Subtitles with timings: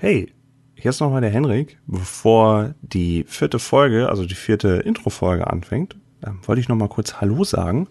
[0.00, 0.32] Hey,
[0.76, 1.76] hier ist nochmal der Henrik.
[1.88, 7.42] Bevor die vierte Folge, also die vierte Intro-Folge anfängt, äh, wollte ich nochmal kurz Hallo
[7.42, 7.88] sagen.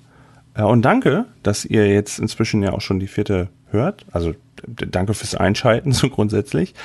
[0.53, 4.05] Äh, und danke, dass ihr jetzt inzwischen ja auch schon die vierte hört.
[4.13, 4.35] Also
[4.65, 6.75] danke fürs Einschalten so grundsätzlich.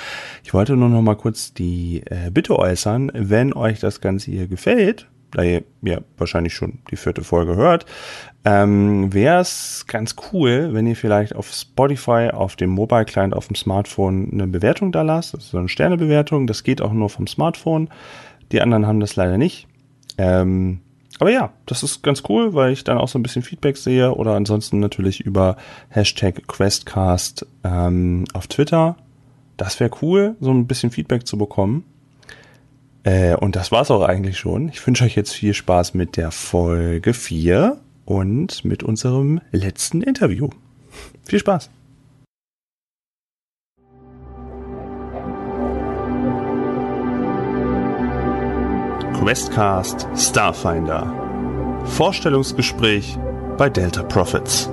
[0.43, 4.49] Ich wollte nur noch mal kurz die äh, Bitte äußern, wenn euch das Ganze hier
[4.49, 7.87] gefällt, da ihr ja wahrscheinlich schon die vierte Folge hört,
[8.45, 13.47] ähm, wäre es ganz cool, wenn ihr vielleicht auf Spotify, auf dem Mobile Client, auf
[13.47, 15.35] dem Smartphone eine Bewertung da lasst.
[15.35, 16.47] Das so eine Sternebewertung.
[16.47, 17.89] Das geht auch nur vom Smartphone.
[18.51, 19.69] Die anderen haben das leider nicht.
[20.19, 20.81] Ähm,
[21.19, 24.13] aber ja, das ist ganz cool, weil ich dann auch so ein bisschen Feedback sehe
[24.13, 25.57] oder ansonsten natürlich über
[25.89, 28.97] Hashtag Questcast ähm, auf Twitter.
[29.57, 31.85] Das wäre cool, so ein bisschen Feedback zu bekommen.
[33.05, 34.69] Äh, und das war's auch eigentlich schon.
[34.69, 40.49] Ich wünsche euch jetzt viel Spaß mit der Folge 4 und mit unserem letzten Interview.
[41.25, 41.71] Viel Spaß!
[49.23, 51.07] Questcast Starfinder.
[51.85, 53.17] Vorstellungsgespräch
[53.57, 54.72] bei Delta Profits.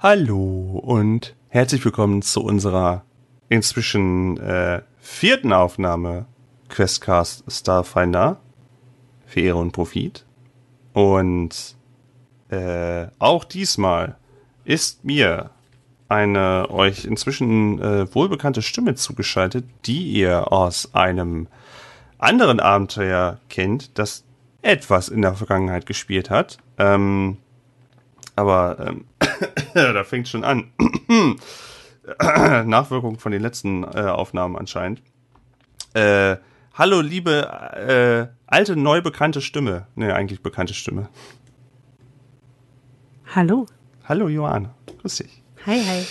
[0.00, 3.02] Hallo und herzlich willkommen zu unserer
[3.48, 6.26] inzwischen äh, vierten Aufnahme
[6.68, 8.38] Questcast Starfinder
[9.26, 10.24] für Ehre und Profit.
[10.92, 11.74] Und
[12.48, 14.14] äh, auch diesmal
[14.64, 15.50] ist mir
[16.08, 21.48] eine euch inzwischen äh, wohlbekannte Stimme zugeschaltet, die ihr aus einem
[22.18, 24.22] anderen Abenteuer kennt, das
[24.62, 26.58] etwas in der Vergangenheit gespielt hat.
[26.78, 27.38] Ähm,
[28.38, 29.04] aber ähm,
[29.74, 30.70] da fängt schon an.
[32.66, 35.02] Nachwirkung von den letzten äh, Aufnahmen anscheinend.
[35.94, 36.36] Äh,
[36.74, 39.88] hallo, liebe äh, alte, neu bekannte Stimme.
[39.96, 41.08] Ne, eigentlich bekannte Stimme.
[43.34, 43.66] Hallo.
[44.04, 45.42] Hallo Johanna, grüß dich.
[45.66, 46.06] Hi, hi.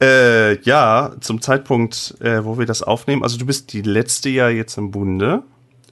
[0.00, 4.48] Äh, ja, zum Zeitpunkt, äh, wo wir das aufnehmen, also du bist die letzte ja
[4.48, 5.42] jetzt im Bunde.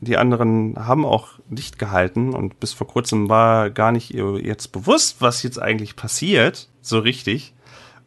[0.05, 5.17] Die anderen haben auch nicht gehalten und bis vor kurzem war gar nicht jetzt bewusst,
[5.21, 7.55] was jetzt eigentlich passiert, so richtig.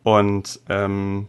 [0.04, 1.28] Und ähm,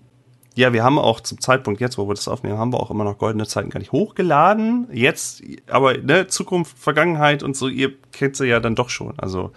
[0.54, 3.04] ja, wir haben auch zum Zeitpunkt jetzt, wo wir das aufnehmen, haben wir auch immer
[3.04, 4.88] noch goldene Zeiten gar nicht hochgeladen.
[4.92, 9.18] Jetzt, aber ne, Zukunft, Vergangenheit und so, ihr kennt sie ja dann doch schon.
[9.18, 9.52] Also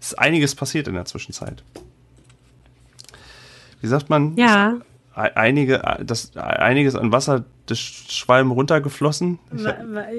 [0.00, 1.62] ist einiges passiert in der Zwischenzeit.
[3.82, 4.34] Wie sagt man?
[4.36, 4.76] Ja.
[5.16, 9.38] Einige, das, einiges an Wasser des Schwalm runtergeflossen.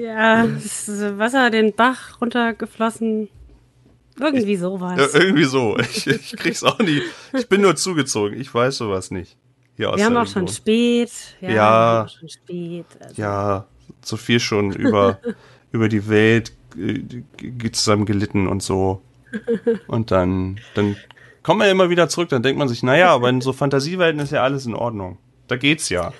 [0.02, 0.88] Ja, das
[1.18, 3.28] Wasser den Bach runtergeflossen.
[4.18, 4.98] Irgendwie sowas.
[4.98, 5.76] Ja, irgendwie so.
[5.80, 7.02] Ich, ich krieg's auch nicht.
[7.32, 8.40] Ich bin nur zugezogen.
[8.40, 9.36] Ich weiß sowas nicht.
[9.76, 11.12] Hier wir haben auch schon spät.
[11.40, 11.50] Ja.
[11.50, 13.22] Ja, schon spät, also.
[13.22, 13.66] ja
[14.02, 15.20] zu viel schon über,
[15.72, 19.02] über die Welt äh, zusammen gelitten und so.
[19.86, 20.96] Und dann, dann
[21.48, 24.20] kommt man ja immer wieder zurück, dann denkt man sich, naja, aber in so Fantasiewelten
[24.20, 25.16] ist ja alles in Ordnung.
[25.46, 26.12] Da geht's ja.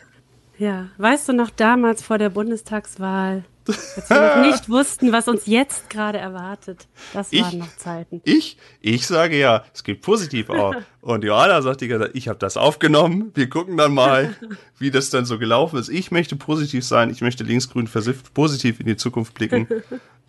[0.57, 5.45] Ja, weißt du noch damals vor der Bundestagswahl, als wir noch nicht wussten, was uns
[5.45, 6.89] jetzt gerade erwartet.
[7.13, 8.23] Das waren ich, noch Zeiten.
[8.25, 8.57] Ich?
[8.81, 10.77] Ich sage ja, es geht positiv auf.
[11.03, 13.31] Und Johanna sagt die ganze Zeit, ich habe das aufgenommen.
[13.35, 14.35] Wir gucken dann mal,
[14.79, 15.91] wie das dann so gelaufen ist.
[15.91, 17.11] Ich möchte positiv sein.
[17.11, 19.69] Ich möchte linksgrün versifft positiv in die Zukunft blicken.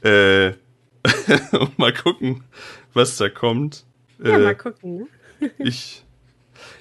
[0.01, 0.51] äh,
[1.53, 2.43] und mal gucken,
[2.93, 3.85] was da kommt.
[4.23, 5.07] Ja, äh, mal gucken.
[5.39, 5.51] Ne?
[5.59, 6.03] ich,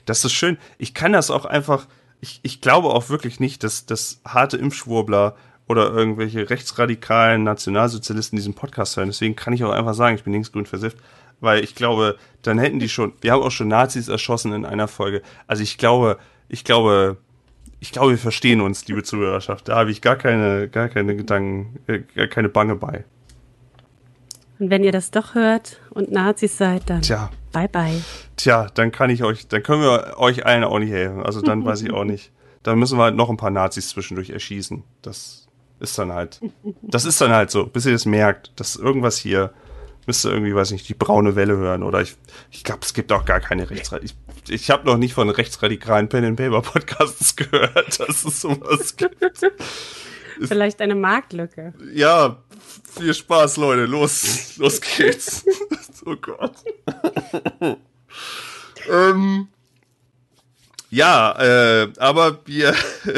[0.04, 0.58] das ist schön.
[0.78, 1.86] Ich kann das auch einfach,
[2.20, 5.36] ich, ich glaube auch wirklich nicht, dass, dass harte Impfschwurbler
[5.68, 9.08] oder irgendwelche rechtsradikalen Nationalsozialisten diesen Podcast hören.
[9.08, 10.96] Deswegen kann ich auch einfach sagen, ich bin linksgrün versifft.
[11.40, 14.88] Weil ich glaube, dann hätten die schon, wir haben auch schon Nazis erschossen in einer
[14.88, 15.22] Folge.
[15.46, 16.18] Also ich glaube,
[16.48, 17.18] ich glaube,
[17.78, 19.68] ich glaube, wir verstehen uns, liebe Zuhörerschaft.
[19.68, 23.04] Da habe ich gar keine, gar keine Gedanken, äh, gar keine Bange bei.
[24.58, 27.30] Und wenn ihr das doch hört und Nazis seid, dann Tja.
[27.52, 28.02] bye bye.
[28.36, 31.22] Tja, dann kann ich euch, dann können wir euch allen auch nicht helfen.
[31.22, 32.32] Also dann weiß ich auch nicht.
[32.62, 34.82] Dann müssen wir halt noch ein paar Nazis zwischendurch erschießen.
[35.02, 35.48] Das
[35.80, 36.40] ist dann halt,
[36.82, 39.52] das ist dann halt so, bis ihr das merkt, dass irgendwas hier,
[40.06, 42.16] müsst ihr irgendwie, weiß nicht, die braune Welle hören oder ich,
[42.50, 44.18] ich glaube, es gibt auch gar keine Rechtsradikalen.
[44.46, 48.96] Ich, ich habe noch nicht von rechtsradikalen Pen and Paper Podcasts gehört, dass es sowas
[48.96, 49.22] gibt.
[50.46, 51.74] Vielleicht eine Marktlücke.
[51.92, 52.42] Ja,
[52.96, 53.86] viel Spaß, Leute.
[53.86, 55.44] Los, los geht's.
[56.06, 56.54] oh Gott.
[58.90, 59.48] ähm,
[60.90, 62.74] ja, äh, aber wir,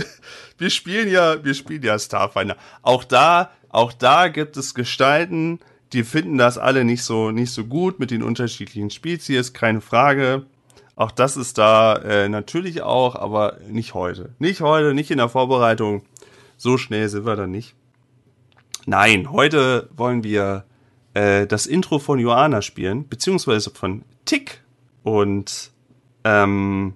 [0.59, 2.57] wir spielen ja, wir spielen ja Starfinder.
[2.83, 5.61] Auch da, auch da gibt es Gestalten,
[5.93, 10.47] die finden das alle nicht so, nicht so gut mit den unterschiedlichen Spezies, keine Frage.
[10.97, 14.35] Auch das ist da äh, natürlich auch, aber nicht heute.
[14.39, 16.03] Nicht heute, nicht in der Vorbereitung.
[16.61, 17.75] So schnell sind wir da nicht.
[18.85, 20.67] Nein, heute wollen wir
[21.15, 24.63] äh, das Intro von Joanna spielen, beziehungsweise von Tick.
[25.03, 25.71] Und
[26.23, 26.93] ähm,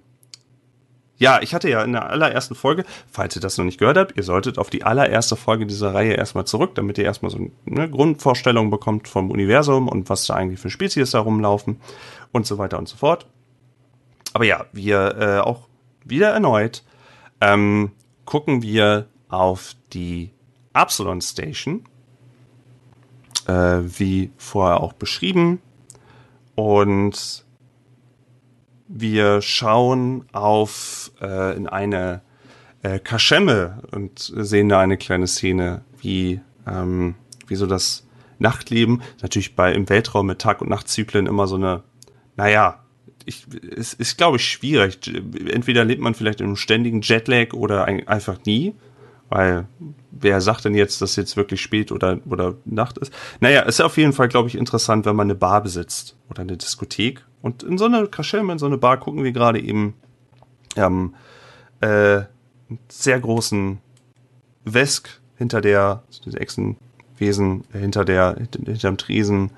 [1.17, 4.15] ja, ich hatte ja in der allerersten Folge, falls ihr das noch nicht gehört habt,
[4.19, 7.89] ihr solltet auf die allererste Folge dieser Reihe erstmal zurück, damit ihr erstmal so eine
[7.89, 11.81] Grundvorstellung bekommt vom Universum und was da eigentlich für Spezies da rumlaufen
[12.33, 13.27] und so weiter und so fort.
[14.35, 15.69] Aber ja, wir äh, auch
[16.05, 16.85] wieder erneut
[17.41, 17.93] ähm,
[18.27, 20.31] gucken wir auf die
[20.73, 21.85] Absalon Station,
[23.47, 25.61] äh, wie vorher auch beschrieben.
[26.55, 27.45] Und
[28.89, 32.23] wir schauen auf äh, in eine
[32.83, 37.15] äh, Kaschemme und sehen da eine kleine Szene, wie, ähm,
[37.47, 38.07] wie so das
[38.39, 41.83] Nachtleben, natürlich bei im Weltraum mit Tag- und Nachtzyklen immer so eine,
[42.37, 42.85] naja,
[43.25, 44.99] ich, es ist, glaube ich, schwierig.
[45.47, 48.75] Entweder lebt man vielleicht in einem ständigen Jetlag oder ein, einfach nie.
[49.35, 49.67] Weil
[50.13, 53.13] wer sagt denn jetzt, dass jetzt wirklich spät oder, oder Nacht ist?
[53.41, 56.57] Naja, ist auf jeden Fall, glaube ich, interessant, wenn man eine Bar besitzt oder eine
[56.57, 57.25] Diskothek.
[57.43, 59.95] Und in so einer Kaschemme, in so eine Bar gucken wir gerade eben
[60.77, 61.17] ähm,
[61.81, 63.81] äh, einen sehr großen
[64.67, 69.51] Wesk hinter der, diese Echsenwesen hinter der, hinterm Tresen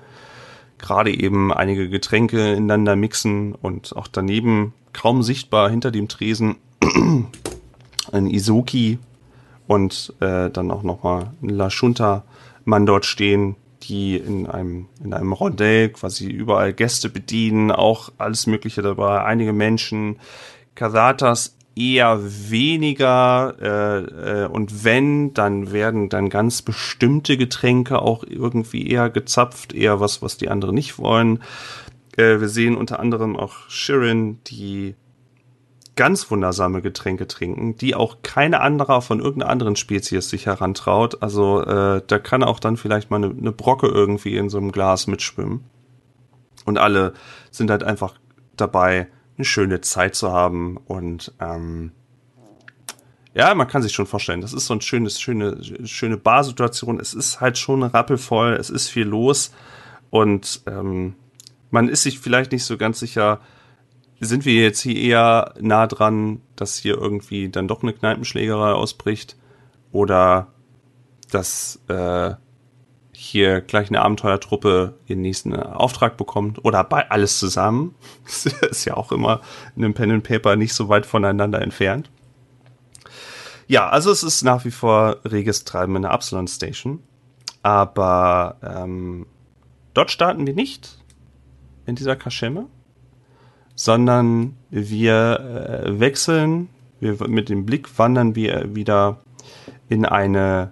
[0.79, 6.55] gerade eben einige Getränke ineinander mixen und auch daneben kaum sichtbar hinter dem Tresen
[8.11, 8.97] ein Isoki
[9.67, 12.23] und äh, dann auch nochmal ein La Shunta
[12.65, 18.47] Mann dort stehen, die in einem, in einem Rondell quasi überall Gäste bedienen, auch alles
[18.47, 20.19] Mögliche dabei, einige Menschen,
[20.75, 28.87] Kasatas eher weniger äh, äh, und wenn, dann werden dann ganz bestimmte Getränke auch irgendwie
[28.87, 31.43] eher gezapft, eher was, was die anderen nicht wollen.
[32.17, 34.95] Äh, wir sehen unter anderem auch Shirin, die
[35.97, 41.21] ganz wundersame Getränke trinken, die auch keine anderer von irgendeiner anderen Spezies sich herantraut.
[41.21, 44.71] Also äh, da kann auch dann vielleicht mal eine, eine Brocke irgendwie in so einem
[44.71, 45.65] Glas mitschwimmen.
[46.63, 47.13] Und alle
[47.51, 48.15] sind halt einfach
[48.55, 49.07] dabei,
[49.37, 51.91] eine schöne Zeit zu haben und ähm,
[53.33, 56.99] ja, man kann sich schon vorstellen, das ist so ein schönes, schöne, schöne Barsituation.
[56.99, 59.51] Es ist halt schon rappelvoll, es ist viel los
[60.09, 61.13] und ähm,
[61.69, 63.39] man ist sich vielleicht nicht so ganz sicher,
[64.19, 69.37] sind wir jetzt hier eher nah dran, dass hier irgendwie dann doch eine Kneipenschlägerei ausbricht
[69.91, 70.47] oder
[71.31, 72.33] dass äh,
[73.11, 77.95] hier gleich eine Abenteuertruppe ihren nächsten Auftrag bekommt oder bei alles zusammen.
[78.25, 79.41] Das ist ja auch immer
[79.75, 82.09] in einem Pen and Paper nicht so weit voneinander entfernt.
[83.67, 87.03] Ja, also es ist nach wie vor reges Treiben in der Absalon Station.
[87.63, 89.25] Aber ähm,
[89.93, 91.03] dort starten wir nicht
[91.85, 92.67] in dieser Kaschemme,
[93.77, 96.67] sondern wir äh, wechseln,
[96.99, 99.19] wir, mit dem Blick wandern wir wieder
[99.87, 100.71] in eine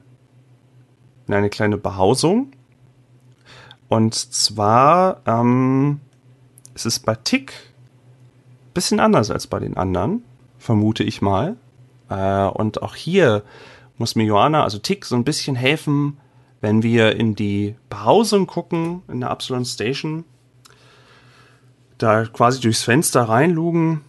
[1.27, 2.51] in eine kleine Behausung.
[3.87, 6.01] Und zwar ähm,
[6.73, 7.53] es ist bei Tick
[8.73, 10.23] bisschen anders als bei den anderen,
[10.59, 11.55] vermute ich mal.
[12.09, 13.43] Äh, und auch hier
[13.97, 16.17] muss mir Joanna, also Tick, so ein bisschen helfen,
[16.61, 20.25] wenn wir in die Behausung gucken, in der Absalon Station,
[21.97, 24.01] da quasi durchs Fenster reinlugen,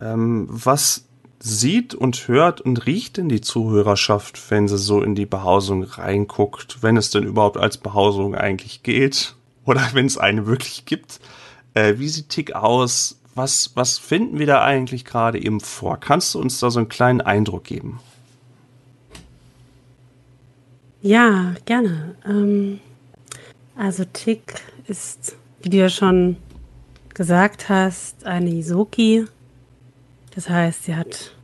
[0.00, 1.04] ähm, was
[1.40, 6.82] sieht und hört und riecht denn die Zuhörerschaft, wenn sie so in die Behausung reinguckt,
[6.82, 11.20] wenn es denn überhaupt als Behausung eigentlich gilt oder wenn es eine wirklich gibt?
[11.74, 13.20] Äh, wie sieht Tick aus?
[13.34, 15.98] Was, was finden wir da eigentlich gerade eben vor?
[15.98, 18.00] Kannst du uns da so einen kleinen Eindruck geben?
[21.02, 22.16] Ja, gerne.
[22.26, 22.80] Ähm,
[23.76, 26.36] also Tick ist, wie du ja schon
[27.18, 29.26] gesagt hast, eine Isoki,
[30.36, 31.34] das heißt, sie hat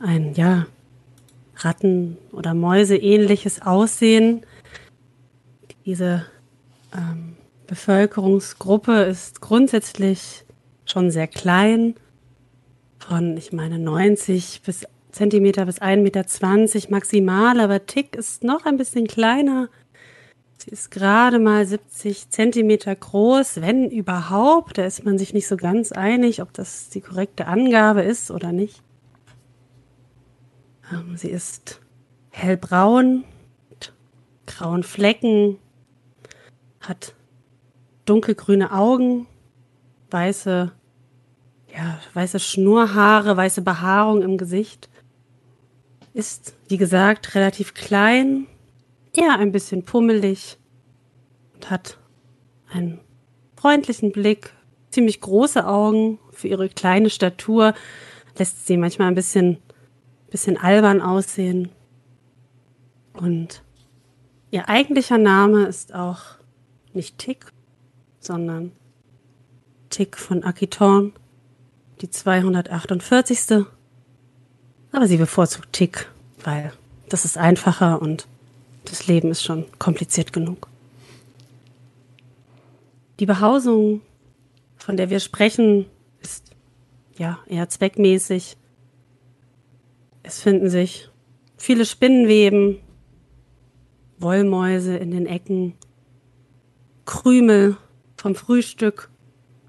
[0.00, 0.66] ein, ja,
[1.56, 4.46] Ratten- oder Mäuse-ähnliches Aussehen.
[5.84, 6.24] Diese
[6.96, 7.34] ähm,
[7.66, 10.44] Bevölkerungsgruppe ist grundsätzlich
[10.84, 11.96] schon sehr klein,
[13.00, 18.76] von, ich meine, 90 bis Zentimeter bis 1,20 Meter maximal, aber Tick ist noch ein
[18.76, 19.68] bisschen kleiner.
[20.64, 24.78] Sie ist gerade mal 70 Zentimeter groß, wenn überhaupt.
[24.78, 28.50] Da ist man sich nicht so ganz einig, ob das die korrekte Angabe ist oder
[28.50, 28.82] nicht.
[30.90, 31.82] Ähm, sie ist
[32.30, 33.24] hellbraun,
[33.68, 33.92] mit
[34.46, 35.58] grauen Flecken,
[36.80, 37.12] hat
[38.06, 39.26] dunkelgrüne Augen,
[40.12, 40.72] weiße,
[41.76, 44.88] ja, weiße Schnurhaare, weiße Behaarung im Gesicht.
[46.14, 48.46] Ist, wie gesagt, relativ klein,
[49.16, 50.58] eher ein bisschen pummelig
[51.54, 51.98] und hat
[52.70, 53.00] einen
[53.56, 54.52] freundlichen Blick,
[54.90, 57.74] ziemlich große Augen für ihre kleine Statur,
[58.38, 59.58] lässt sie manchmal ein bisschen,
[60.30, 61.70] bisschen albern aussehen.
[63.14, 63.62] Und
[64.50, 66.20] ihr eigentlicher Name ist auch
[66.92, 67.46] nicht Tick,
[68.20, 68.72] sondern
[69.90, 71.12] Tick von Akiton,
[72.00, 73.64] die 248.
[74.92, 76.10] Aber sie bevorzugt Tick,
[76.42, 76.72] weil
[77.08, 78.26] das ist einfacher und
[78.84, 80.68] das Leben ist schon kompliziert genug.
[83.20, 84.00] Die Behausung,
[84.76, 85.86] von der wir sprechen,
[86.20, 86.50] ist
[87.16, 88.56] ja eher zweckmäßig.
[90.22, 91.08] Es finden sich
[91.56, 92.78] viele Spinnenweben,
[94.18, 95.74] Wollmäuse in den Ecken,
[97.04, 97.76] Krümel
[98.16, 99.10] vom Frühstück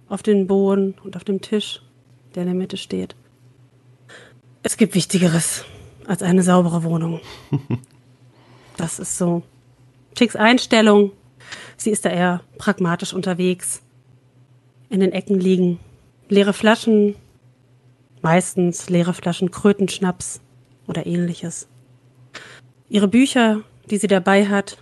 [0.08, 1.82] auf den Boden und auf dem Tisch,
[2.34, 3.16] der in der Mitte steht.
[4.64, 5.66] Es gibt Wichtigeres
[6.08, 7.22] als eine saubere Wohnung.
[8.78, 9.44] Das ist so
[10.16, 11.12] Ticks Einstellung.
[11.78, 13.82] Sie ist da eher pragmatisch unterwegs.
[14.90, 15.80] In den Ecken liegen
[16.30, 17.16] leere Flaschen,
[18.22, 20.42] meistens leere Flaschen Krötenschnaps
[20.88, 21.68] oder ähnliches.
[22.90, 24.78] Ihre Bücher, die sie dabei hat,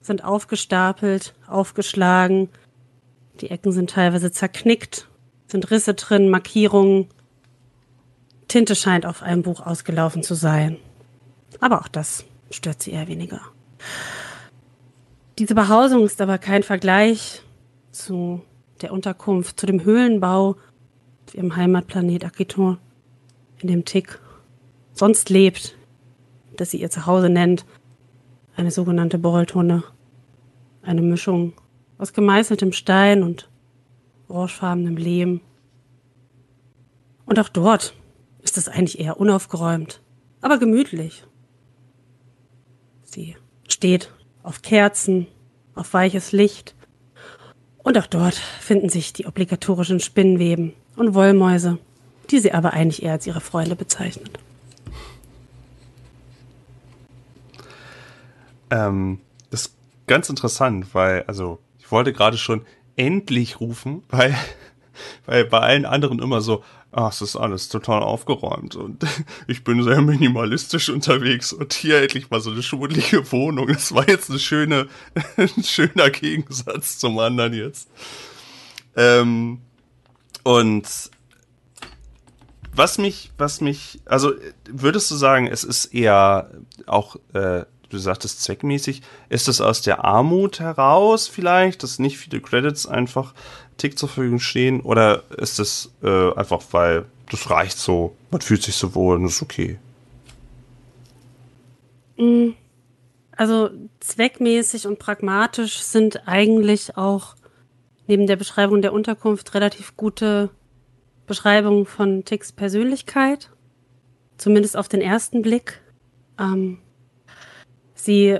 [0.00, 2.48] sind aufgestapelt, aufgeschlagen.
[3.40, 5.08] Die Ecken sind teilweise zerknickt,
[5.46, 7.08] sind Risse drin, Markierungen.
[8.48, 10.76] Tinte scheint auf einem Buch ausgelaufen zu sein.
[11.60, 13.40] Aber auch das stört sie eher weniger.
[15.38, 17.42] Diese Behausung ist aber kein Vergleich
[17.92, 18.42] zu
[18.82, 20.56] der Unterkunft, zu dem Höhlenbau
[21.26, 22.78] auf ihrem Heimatplanet Akiton,
[23.58, 24.18] in dem Tick
[24.92, 25.76] sonst lebt,
[26.56, 27.64] das sie ihr Zuhause nennt.
[28.56, 29.82] Eine sogenannte Borreltonne.
[30.82, 31.54] Eine Mischung
[31.98, 33.48] aus gemeißeltem Stein und
[34.28, 35.40] orangefarbenem Lehm.
[37.26, 37.94] Und auch dort
[38.42, 40.00] ist es eigentlich eher unaufgeräumt,
[40.40, 41.24] aber gemütlich.
[43.10, 43.36] Sie
[43.68, 44.12] steht
[44.44, 45.26] auf Kerzen,
[45.74, 46.76] auf weiches Licht.
[47.78, 51.78] Und auch dort finden sich die obligatorischen Spinnweben und Wollmäuse,
[52.30, 54.38] die sie aber eigentlich eher als ihre Freunde bezeichnet.
[58.70, 59.18] Ähm,
[59.50, 59.74] das ist
[60.06, 62.64] ganz interessant, weil, also, ich wollte gerade schon
[62.94, 64.36] endlich rufen, weil,
[65.26, 69.04] weil bei allen anderen immer so, ach, es ist alles total aufgeräumt und
[69.46, 73.68] ich bin sehr minimalistisch unterwegs und hier endlich mal so eine schmuddelige Wohnung.
[73.68, 74.88] Das war jetzt eine schöne,
[75.36, 77.88] ein schöner Gegensatz zum anderen jetzt.
[78.96, 79.60] Ähm,
[80.42, 81.10] und
[82.72, 84.32] was mich, was mich, also
[84.68, 86.50] würdest du sagen, es ist eher
[86.86, 92.40] auch, äh, du sagtest zweckmäßig, ist es aus der Armut heraus vielleicht, dass nicht viele
[92.40, 93.34] Credits einfach
[93.76, 94.80] Tick zur Verfügung stehen?
[94.80, 99.26] Oder ist es äh, einfach, weil das reicht so, man fühlt sich so wohl und
[99.26, 99.78] ist okay?
[102.16, 102.50] Mm,
[103.36, 103.70] also
[104.00, 107.34] zweckmäßig und pragmatisch sind eigentlich auch
[108.06, 110.50] neben der Beschreibung der Unterkunft relativ gute
[111.26, 113.50] Beschreibungen von Ticks Persönlichkeit.
[114.36, 115.80] Zumindest auf den ersten Blick.
[116.38, 116.78] Ähm,
[118.04, 118.38] sie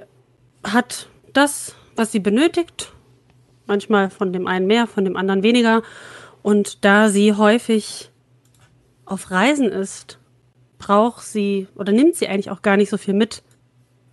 [0.65, 2.93] hat das, was sie benötigt,
[3.71, 5.83] Manchmal von dem einen mehr, von dem anderen weniger.
[6.43, 8.11] Und da sie häufig
[9.05, 10.19] auf Reisen ist,
[10.77, 13.45] braucht sie oder nimmt sie eigentlich auch gar nicht so viel mit.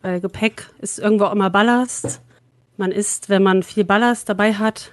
[0.03, 2.21] Weil Gepäck ist irgendwo immer Ballast.
[2.77, 4.91] Man ist, wenn man viel Ballast dabei hat,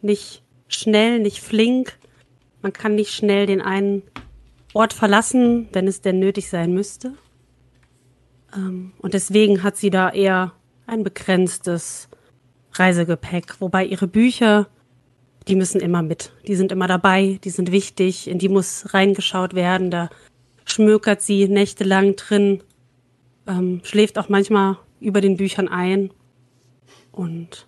[0.00, 1.98] nicht schnell, nicht flink.
[2.62, 4.02] Man kann nicht schnell den einen
[4.72, 7.12] Ort verlassen, wenn es denn nötig sein müsste.
[8.56, 10.52] Ähm, und deswegen hat sie da eher
[10.86, 12.08] ein begrenztes
[12.72, 14.68] Reisegepäck, wobei ihre Bücher,
[15.48, 16.32] die müssen immer mit.
[16.46, 19.90] Die sind immer dabei, die sind wichtig, in die muss reingeschaut werden.
[19.90, 20.10] Da
[20.64, 22.62] schmökert sie nächtelang drin,
[23.46, 26.10] ähm, schläft auch manchmal über den Büchern ein.
[27.12, 27.66] Und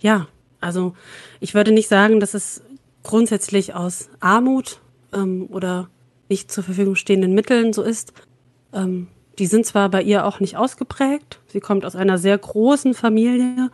[0.00, 0.28] ja,
[0.60, 0.94] also
[1.40, 2.62] ich würde nicht sagen, dass es
[3.02, 4.80] grundsätzlich aus Armut
[5.12, 5.88] ähm, oder
[6.28, 8.12] nicht zur Verfügung stehenden Mitteln so ist.
[8.72, 9.08] Ähm,
[9.38, 11.40] die sind zwar bei ihr auch nicht ausgeprägt.
[11.46, 13.70] Sie kommt aus einer sehr großen Familie.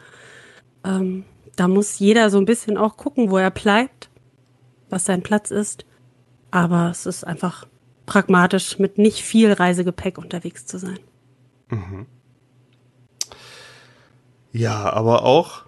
[0.85, 1.25] Ähm,
[1.57, 4.11] da muss jeder so ein bisschen auch gucken, wo er bleibt,
[4.91, 5.85] was sein Platz ist.
[6.51, 7.67] Aber es ist einfach
[8.07, 10.99] pragmatisch, mit nicht viel Reisegepäck unterwegs zu sein.
[11.69, 12.07] Mhm.
[14.53, 15.65] Ja, aber auch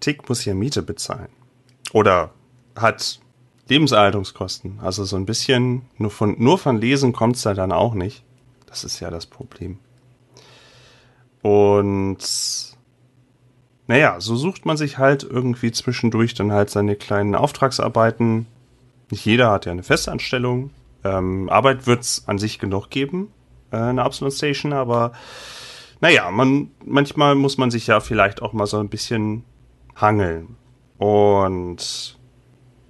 [0.00, 1.28] Tick muss ja Miete bezahlen.
[1.92, 2.32] Oder
[2.76, 3.20] hat
[3.68, 4.80] Lebenserhaltungskosten.
[4.80, 8.24] Also so ein bisschen, nur von, nur von Lesen kommt es da dann auch nicht.
[8.72, 9.78] Das ist ja das Problem.
[11.42, 12.18] Und
[13.86, 18.46] naja, so sucht man sich halt irgendwie zwischendurch dann halt seine kleinen Auftragsarbeiten.
[19.10, 20.70] Nicht jeder hat ja eine Festanstellung.
[21.04, 23.28] Ähm, Arbeit wird's an sich genug geben,
[23.72, 25.12] äh, eine Absolute Station, aber
[26.00, 29.44] naja, man, manchmal muss man sich ja vielleicht auch mal so ein bisschen
[29.96, 30.56] hangeln.
[30.96, 32.16] Und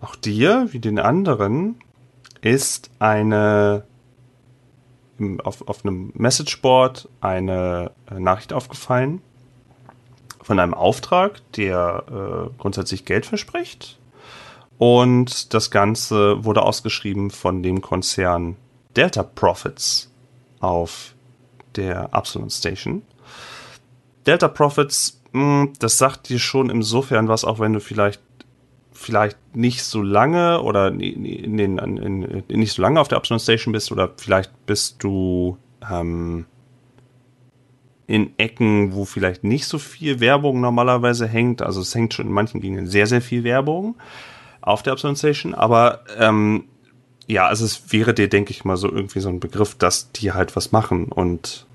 [0.00, 1.74] auch dir, wie den anderen,
[2.40, 3.84] ist eine
[5.42, 9.22] auf, auf einem Messageboard eine äh, Nachricht aufgefallen
[10.42, 13.98] von einem Auftrag, der äh, grundsätzlich Geld verspricht.
[14.78, 18.56] Und das Ganze wurde ausgeschrieben von dem Konzern
[18.96, 20.10] Delta Profits
[20.60, 21.14] auf
[21.76, 23.02] der Absalon Station.
[24.26, 28.20] Delta Profits, mh, hm, das sagt dir schon insofern was, auch wenn du vielleicht
[29.02, 33.40] vielleicht nicht so lange oder in den, in, in, nicht so lange auf der Absalon
[33.40, 35.58] Station bist oder vielleicht bist du
[35.90, 36.46] ähm,
[38.06, 41.62] in Ecken, wo vielleicht nicht so viel Werbung normalerweise hängt.
[41.62, 43.96] Also es hängt schon in manchen Gegenden sehr, sehr viel Werbung
[44.60, 45.54] auf der Absolute Station.
[45.54, 46.64] Aber ähm,
[47.26, 50.32] ja, also es wäre dir, denke ich mal, so irgendwie so ein Begriff, dass die
[50.32, 51.66] halt was machen und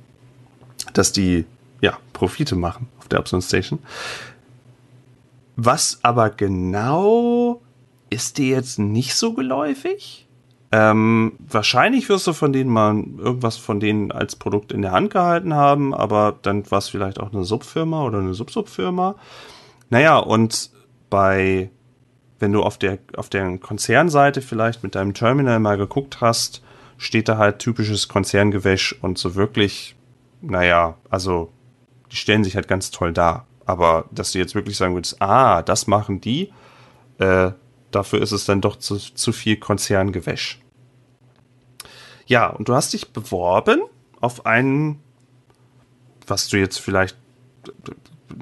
[0.93, 1.45] dass die
[1.81, 3.79] ja Profite machen auf der Absolute Station.
[5.57, 7.61] Was aber genau
[8.11, 10.27] ist dir jetzt nicht so geläufig?
[10.71, 15.11] Ähm, wahrscheinlich wirst du von denen mal irgendwas von denen als Produkt in der Hand
[15.11, 19.15] gehalten haben, aber dann war es vielleicht auch eine Subfirma oder eine Subsubfirma.
[19.89, 20.69] Naja, und
[21.09, 21.71] bei,
[22.37, 26.61] wenn du auf der, auf der Konzernseite vielleicht mit deinem Terminal mal geguckt hast,
[26.97, 29.95] steht da halt typisches Konzerngewäsch und so wirklich,
[30.41, 31.51] naja, also
[32.11, 33.46] die stellen sich halt ganz toll dar.
[33.67, 36.51] Aber dass du jetzt wirklich sagen würdest, ah, das machen die,
[37.19, 37.51] äh,
[37.91, 40.59] dafür ist es dann doch zu, zu viel Konzerngewäsch.
[42.25, 43.81] Ja, und du hast dich beworben
[44.19, 44.99] auf einen,
[46.25, 47.17] was du jetzt vielleicht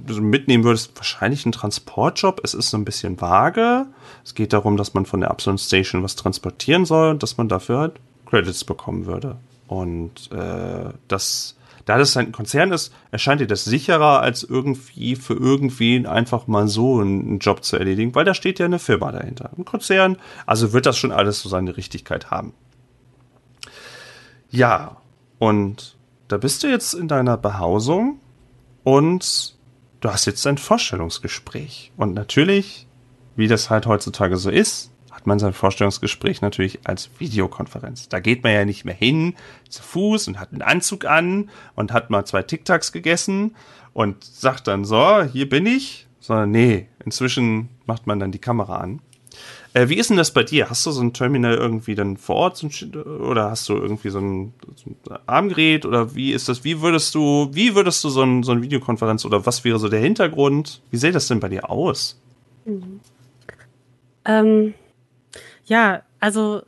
[0.08, 2.42] mitnehmen würdest, wahrscheinlich ein Transportjob.
[2.44, 3.86] Es ist so ein bisschen vage.
[4.24, 7.50] Es geht darum, dass man von der Absalon Station was transportieren soll und dass man
[7.50, 7.94] dafür halt
[8.26, 9.38] Credits bekommen würde.
[9.68, 11.56] Und äh, das
[11.86, 16.68] da das ein Konzern ist, erscheint dir das sicherer, als irgendwie für irgendwen einfach mal
[16.68, 19.52] so einen Job zu erledigen, weil da steht ja eine Firma dahinter.
[19.56, 22.54] Ein Konzern, also wird das schon alles so seine Richtigkeit haben.
[24.50, 24.98] Ja,
[25.38, 25.96] und
[26.28, 28.20] da bist du jetzt in deiner Behausung
[28.84, 29.56] und
[30.00, 31.92] du hast jetzt ein Vorstellungsgespräch.
[31.98, 32.88] Und natürlich,
[33.36, 34.92] wie das halt heutzutage so ist,
[35.26, 38.10] man sein Vorstellungsgespräch natürlich als Videokonferenz.
[38.10, 39.36] Da geht man ja nicht mehr hin
[39.70, 43.56] zu Fuß und hat einen Anzug an und hat mal zwei TikToks gegessen
[43.94, 48.78] und sagt dann so, hier bin ich, sondern nee, inzwischen macht man dann die Kamera
[48.78, 49.02] an.
[49.74, 50.70] Äh, wie ist denn das bei dir?
[50.70, 54.54] Hast du so ein Terminal irgendwie dann vor Ort oder hast du irgendwie so ein,
[54.76, 56.64] so ein, Armgerät oder wie ist das?
[56.64, 59.90] Wie würdest du, wie würdest du so, ein, so eine Videokonferenz oder was wäre so
[59.90, 60.82] der Hintergrund?
[60.92, 62.18] Wie sähe das denn bei dir aus?
[62.64, 63.02] Mhm.
[64.24, 64.74] Ähm,
[65.66, 66.62] ja, also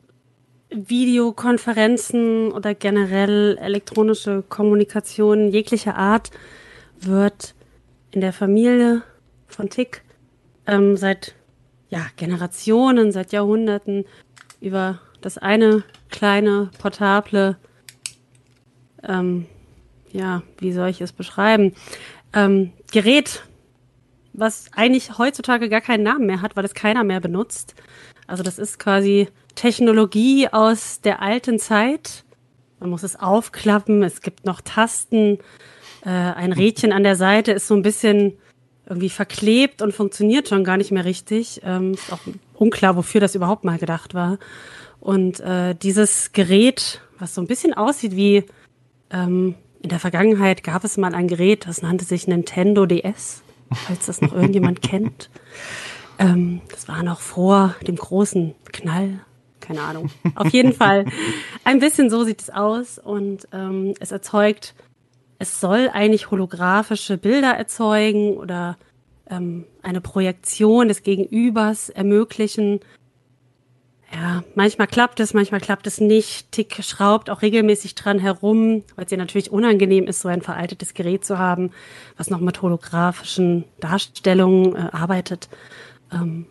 [0.69, 6.31] Videokonferenzen oder generell elektronische Kommunikation jeglicher Art
[6.99, 7.55] wird
[8.11, 9.03] in der Familie
[9.47, 10.03] von Tick
[10.65, 11.35] ähm, seit
[11.89, 14.05] ja, Generationen, seit Jahrhunderten
[14.59, 17.57] über das eine kleine, portable,
[19.03, 19.45] ähm,
[20.11, 21.73] ja, wie soll ich es beschreiben,
[22.33, 23.43] ähm, Gerät,
[24.33, 27.75] was eigentlich heutzutage gar keinen Namen mehr hat, weil es keiner mehr benutzt,
[28.27, 32.23] also das ist quasi Technologie aus der alten Zeit.
[32.79, 35.39] Man muss es aufklappen, es gibt noch Tasten.
[36.05, 38.37] Äh, ein Rädchen an der Seite ist so ein bisschen
[38.87, 41.61] irgendwie verklebt und funktioniert schon gar nicht mehr richtig.
[41.63, 42.19] Ähm, ist auch
[42.53, 44.37] unklar, wofür das überhaupt mal gedacht war.
[44.99, 48.43] Und äh, dieses Gerät, was so ein bisschen aussieht wie
[49.09, 53.41] ähm, in der Vergangenheit gab es mal ein Gerät, das nannte sich Nintendo DS,
[53.85, 55.29] falls das noch irgendjemand kennt.
[56.19, 59.19] Ähm, das war noch vor dem großen Knall.
[59.59, 60.09] Keine Ahnung.
[60.35, 61.05] Auf jeden Fall.
[61.63, 64.73] Ein bisschen so sieht es aus und ähm, es erzeugt,
[65.39, 68.77] es soll eigentlich holographische Bilder erzeugen oder
[69.29, 72.79] ähm, eine Projektion des Gegenübers ermöglichen.
[74.13, 76.51] Ja, manchmal klappt es, manchmal klappt es nicht.
[76.53, 80.93] Tick schraubt auch regelmäßig dran herum, weil es ihr natürlich unangenehm ist, so ein veraltetes
[80.93, 81.71] Gerät zu haben,
[82.15, 85.49] was noch mit holographischen Darstellungen äh, arbeitet.
[86.11, 86.45] Ähm,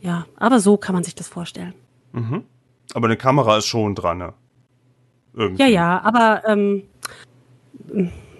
[0.00, 1.74] ja, aber so kann man sich das vorstellen.
[2.12, 2.44] Mhm.
[2.94, 4.34] Aber eine Kamera ist schon dran, ne?
[5.34, 5.62] Irgendwie.
[5.62, 6.82] Ja, ja, aber ähm,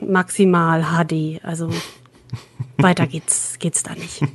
[0.00, 1.70] maximal HD, also
[2.78, 4.22] weiter geht's, geht's da nicht.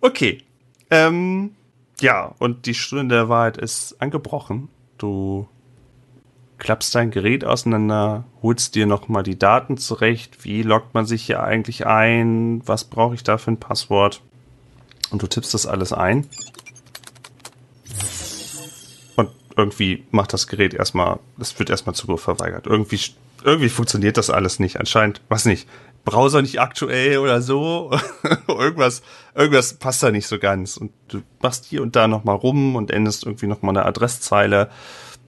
[0.00, 0.42] Okay.
[0.90, 1.56] Ähm,
[2.00, 4.68] ja, und die Stunde der Wahrheit ist angebrochen.
[4.96, 5.48] Du
[6.58, 10.44] klappst dein Gerät auseinander, holst dir nochmal die Daten zurecht.
[10.44, 12.62] Wie loggt man sich hier eigentlich ein?
[12.66, 14.22] Was brauche ich da für ein Passwort?
[15.10, 16.28] Und du tippst das alles ein.
[19.16, 22.66] Und irgendwie macht das Gerät erstmal, es wird erstmal Zugriff verweigert.
[22.66, 23.00] Irgendwie,
[23.44, 24.78] irgendwie funktioniert das alles nicht.
[24.78, 25.68] Anscheinend, was nicht,
[26.04, 27.90] Browser nicht aktuell oder so.
[28.48, 29.02] irgendwas,
[29.34, 30.76] irgendwas passt da nicht so ganz.
[30.76, 34.70] Und du machst hier und da nochmal rum und endest irgendwie nochmal eine Adresszeile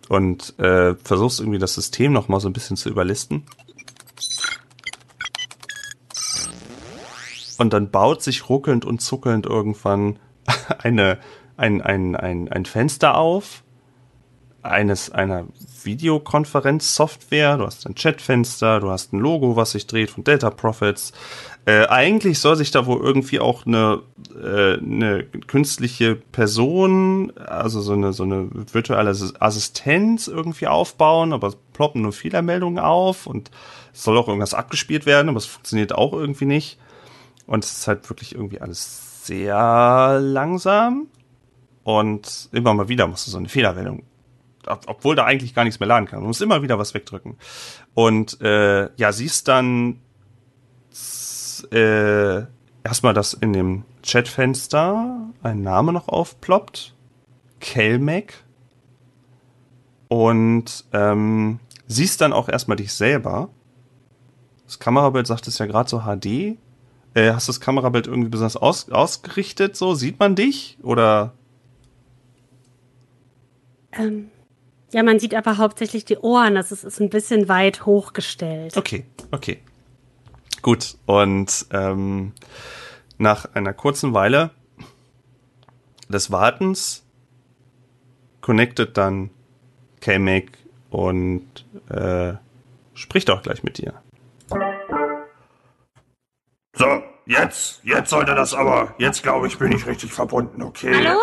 [0.09, 3.45] und äh, versuchst irgendwie das System nochmal so ein bisschen zu überlisten.
[7.61, 10.19] Und dann baut sich ruckelnd und zuckelnd irgendwann
[10.79, 11.19] eine,
[11.59, 13.63] ein, ein, ein, ein Fenster auf
[14.63, 15.45] eines einer
[15.85, 17.59] Videokonferenzsoftware.
[17.59, 21.13] Du hast ein Chatfenster, du hast ein Logo, was sich dreht von Delta Profits.
[21.67, 24.01] Äh, eigentlich soll sich da wohl irgendwie auch eine,
[24.43, 31.59] äh, eine künstliche Person, also so eine, so eine virtuelle Assistenz irgendwie aufbauen, aber es
[31.75, 33.51] ploppen nur Fehlermeldungen auf und
[33.93, 36.79] es soll auch irgendwas abgespielt werden, aber es funktioniert auch irgendwie nicht.
[37.51, 41.09] Und es ist halt wirklich irgendwie alles sehr langsam.
[41.83, 44.05] Und immer mal wieder musst du so eine Fehlermeldung
[44.87, 46.21] obwohl da eigentlich gar nichts mehr laden kann.
[46.21, 47.39] Man muss immer wieder was wegdrücken.
[47.95, 50.01] Und äh, ja, siehst dann
[51.73, 52.43] äh,
[52.85, 56.95] erstmal, dass in dem Chatfenster ein Name noch aufploppt.
[57.59, 58.45] Kelmec.
[60.09, 63.49] Und ähm, siehst dann auch erstmal dich selber.
[64.67, 66.59] Das Kamerabild sagt es ja gerade so HD.
[67.15, 69.77] Äh, hast du das Kamerabild irgendwie besonders aus, ausgerichtet?
[69.77, 71.35] So sieht man dich oder?
[73.93, 74.31] Ähm,
[74.93, 76.55] ja, man sieht aber hauptsächlich die Ohren.
[76.55, 78.77] Das ist, ist ein bisschen weit hochgestellt.
[78.77, 79.59] Okay, okay.
[80.63, 80.97] Gut.
[81.07, 82.33] Und ähm,
[83.19, 84.51] nach einer kurzen Weile
[86.09, 87.05] des Wartens
[88.41, 89.31] connectet dann
[90.01, 90.53] K-Make
[90.91, 91.47] und
[91.89, 92.35] äh,
[92.95, 93.95] spricht auch gleich mit dir.
[96.81, 100.95] So, jetzt, jetzt sollte das aber, jetzt glaube ich, bin ich richtig verbunden, okay?
[100.95, 101.21] Hallo?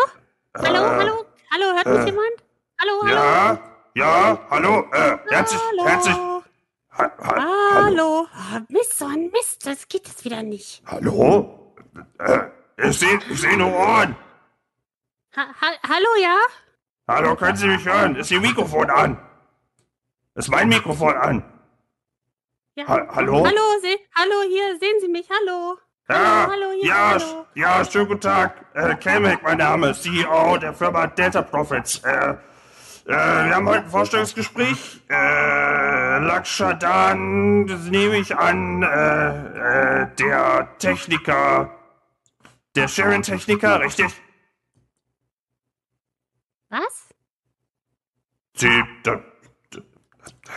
[0.56, 1.24] Hallo, äh, hallo?
[1.52, 2.32] Hallo, hört mich äh, jemand?
[2.80, 3.12] Hallo, hallo.
[3.12, 3.58] Ja,
[3.96, 5.88] ja, hallo, äh, herzlich, hallo.
[5.88, 6.14] herzlich.
[6.16, 7.34] Ha, ha,
[7.74, 8.28] hallo.
[8.30, 8.64] hallo.
[8.68, 10.80] Mist, so ein Mist, das geht jetzt wieder nicht.
[10.86, 11.74] Hallo?
[12.20, 12.38] Äh,
[12.76, 14.14] ich sehe ich seh nur Ohren.
[15.34, 16.36] Ha, hallo, ja?
[17.08, 18.14] Hallo, können Sie mich hören?
[18.14, 19.18] Ist Ihr Mikrofon an?
[20.36, 21.57] Ist mein Mikrofon an?
[22.78, 22.86] Ja.
[22.86, 23.44] Ha hallo?
[23.44, 23.60] Hallo,
[24.14, 25.78] hallo, hier, sehen Sie mich, hallo.
[26.08, 27.46] Ja, hallo, hallo, hier, ja, hallo.
[27.54, 28.66] ja, schönen guten Tag.
[28.72, 31.98] Äh, Kelmeck, mein Name, CEO der Firma Delta Profits.
[32.04, 32.36] Äh, äh,
[33.06, 35.00] wir haben heute ein Vorstellungsgespräch.
[35.10, 41.76] Äh, Lakshadan, das nehme ich an, äh, äh, der Techniker,
[42.76, 44.06] der Sharon-Techniker, richtig?
[46.68, 47.08] Was?
[48.54, 49.20] Sie, da,
[49.72, 49.80] da,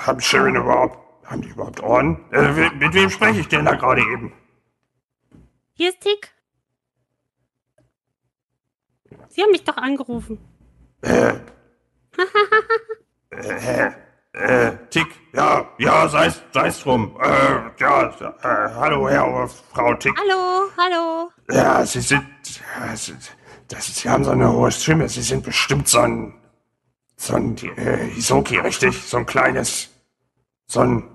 [0.05, 2.19] haben Sharon überhaupt, haben die überhaupt Ohren?
[2.31, 4.33] Äh, mit wem spreche ich denn da gerade eben?
[5.73, 6.31] Hier ist Tick.
[9.29, 10.37] Sie haben mich doch angerufen.
[11.01, 11.33] Äh,
[13.31, 13.91] äh,
[14.33, 17.17] äh, Tick, ja, ja, sei's, sei's drum.
[17.21, 20.13] Äh, ja, äh, hallo, Herr oder Frau Tick.
[20.17, 21.31] Hallo, hallo.
[21.49, 22.25] Ja, Sie sind,
[22.79, 23.13] ja, Sie,
[23.69, 25.07] das, Sie haben so eine hohe Stimme.
[25.07, 26.33] Sie sind bestimmt so ein,
[27.15, 29.01] so ein äh, Hisoki, richtig?
[29.01, 29.89] So ein kleines,
[30.67, 31.10] so ein...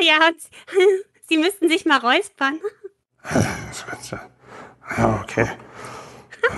[0.00, 0.30] Ja,
[1.28, 2.58] Sie müssten sich mal räuspern.
[4.96, 5.46] Ja, okay.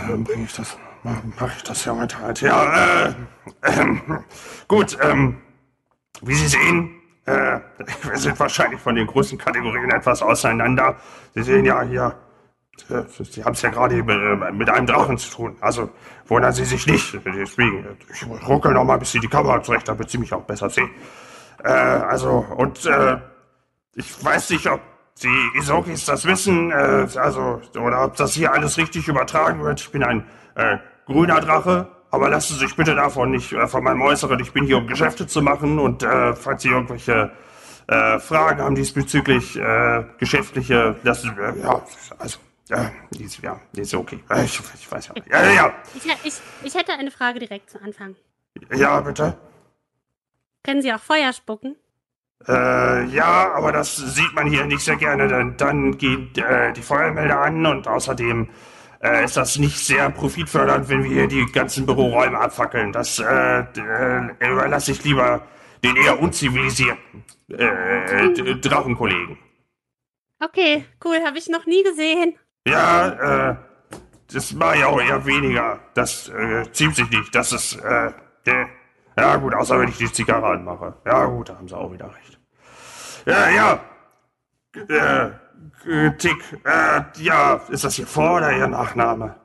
[0.09, 2.41] Dann bringe ich das mache ich das ja heute halt.
[2.41, 3.15] Ja, äh,
[3.63, 3.97] äh,
[4.69, 5.39] gut, ähm,
[6.23, 7.59] wie Sie sehen, äh,
[8.03, 10.97] wir sind wahrscheinlich von den großen Kategorien etwas auseinander.
[11.35, 12.15] Sie sehen ja hier,
[12.89, 15.57] äh, Sie haben es ja gerade äh, mit einem Drachen zu tun.
[15.61, 15.91] Also
[16.27, 17.19] wundern Sie sich nicht.
[17.25, 20.71] Deswegen, ich ruckel noch mal, bis Sie die Kamera zurecht, damit Sie mich auch besser
[20.71, 20.91] sehen.
[21.65, 23.19] Äh, also, und äh,
[23.95, 24.81] ich weiß nicht, ob
[25.23, 29.81] die Isokis das wissen, äh, also, oder ob das hier alles richtig übertragen wird.
[29.81, 33.85] Ich bin ein äh, grüner Drache, aber lassen Sie sich bitte davon nicht äh, von
[33.85, 34.41] meinem Äußeren.
[34.41, 37.33] Ich bin hier, um Geschäfte zu machen und äh, falls Sie irgendwelche
[37.87, 41.83] äh, Fragen haben diesbezüglich äh, geschäftliche, lassen Sie, äh, ja,
[42.19, 44.21] also, ja, die ist, ja, die ist okay.
[44.31, 45.15] Äh, ich, ich weiß ja.
[45.31, 45.75] Ja, ja, ja.
[45.95, 48.17] Ich, ich, ich hätte eine Frage direkt zu Anfang.
[48.75, 49.37] Ja, bitte.
[50.65, 51.77] Können Sie auch Feuer spucken?
[52.49, 56.83] Äh, ja, aber das sieht man hier nicht sehr gerne, denn dann geht äh, die
[56.83, 58.49] Feuermelder an und außerdem
[59.03, 62.93] äh, ist das nicht sehr profitfördernd, wenn wir hier die ganzen Büroräume abfackeln.
[62.93, 65.43] Das äh, äh, überlasse ich lieber
[65.85, 69.39] den eher unzivilisierten äh, Drachenkollegen.
[70.41, 72.37] Okay, cool, habe ich noch nie gesehen.
[72.67, 73.57] Ja, äh,
[74.33, 75.81] das war ja auch eher weniger.
[75.95, 77.35] Das äh, zieht sich nicht.
[77.35, 78.13] Das ist, äh,
[78.47, 78.67] äh,
[79.17, 80.95] ja gut, außer wenn ich die Zigarre anmache.
[81.05, 82.39] Ja gut, da haben sie auch wieder recht.
[83.27, 83.81] Ja, ja.
[84.75, 85.31] Äh,
[85.89, 89.37] äh, Tick, äh, ja, ist das Ihr Vor- oder Ihr Nachname?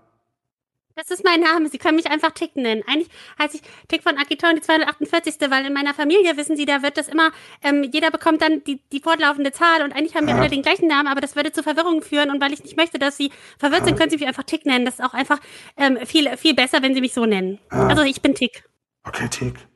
[0.98, 1.70] Das ist mein Name.
[1.70, 2.82] Sie können mich einfach Tick nennen.
[2.88, 5.36] Eigentlich heiße ich Tick von Akiton, die 248.
[5.52, 7.32] Weil in meiner Familie, wissen Sie, da wird das immer,
[7.64, 10.88] ähm, jeder bekommt dann die, die fortlaufende Zahl und eigentlich haben wir alle den gleichen
[10.88, 13.86] Namen, aber das würde zu Verwirrung führen und weil ich nicht möchte, dass Sie verwirrt
[13.86, 14.86] sind, können Sie mich einfach Tick nennen.
[14.86, 15.40] Das ist auch einfach
[15.78, 17.60] ähm, viel, viel besser, wenn Sie mich so nennen.
[17.70, 18.64] Also ich bin Tick.
[19.08, 19.68] Okay, Tick.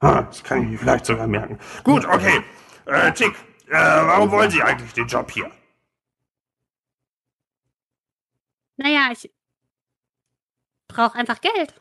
[0.00, 1.58] Ah, das kann ich mir vielleicht sogar merken.
[1.82, 2.42] Gut, okay.
[2.86, 3.34] Äh, Tick,
[3.68, 5.50] äh, warum wollen Sie eigentlich den Job hier?
[8.76, 9.30] Naja, ich
[10.88, 11.74] brauche einfach Geld.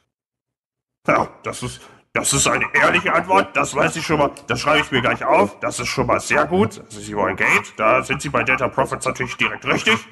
[1.07, 1.81] Ja, das ist,
[2.13, 3.55] das ist eine ehrliche Antwort.
[3.55, 4.31] Das weiß ich schon mal.
[4.47, 5.59] Das schreibe ich mir gleich auf.
[5.59, 6.79] Das ist schon mal sehr gut.
[6.79, 7.73] Also, Sie wollen Geld.
[7.77, 10.05] Da sind Sie bei Data Profits natürlich direkt richtig.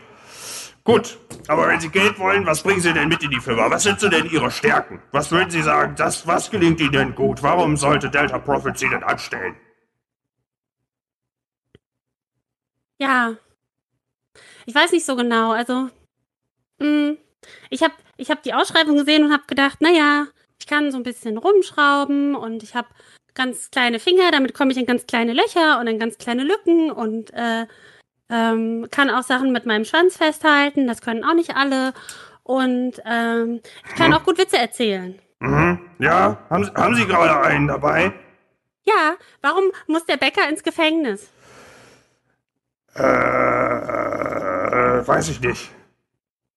[0.87, 1.17] Gut,
[1.49, 3.69] aber wenn Sie Geld wollen, was bringen Sie denn mit in die Firma?
[3.69, 5.01] Was sind so denn Ihre Stärken?
[5.11, 7.43] Was würden Sie sagen, das, was gelingt Ihnen denn gut?
[7.43, 9.57] Warum sollte Delta Profits Sie denn anstellen?
[12.99, 13.35] Ja.
[14.65, 15.51] Ich weiß nicht so genau.
[15.51, 15.89] Also,
[16.79, 17.17] mh,
[17.69, 21.03] ich habe ich hab die Ausschreibung gesehen und habe gedacht, naja, ich kann so ein
[21.03, 22.87] bisschen rumschrauben und ich habe
[23.33, 26.91] ganz kleine Finger, damit komme ich in ganz kleine Löcher und in ganz kleine Lücken
[26.91, 27.67] und äh,
[28.29, 30.87] ähm, kann auch Sachen mit meinem Schwanz festhalten.
[30.87, 31.93] Das können auch nicht alle.
[32.43, 35.19] Und ähm, ich kann auch gut Witze erzählen.
[35.39, 35.79] Mhm.
[35.99, 38.11] Ja, haben, Sie- haben Sie gerade einen dabei?
[38.83, 41.29] Ja, warum muss der Bäcker ins Gefängnis?
[42.95, 45.69] Äh, äh, weiß ich nicht.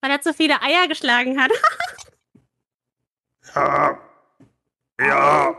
[0.01, 1.51] Weil er zu viele Eier geschlagen hat.
[3.55, 3.99] Ja,
[5.01, 5.55] ja,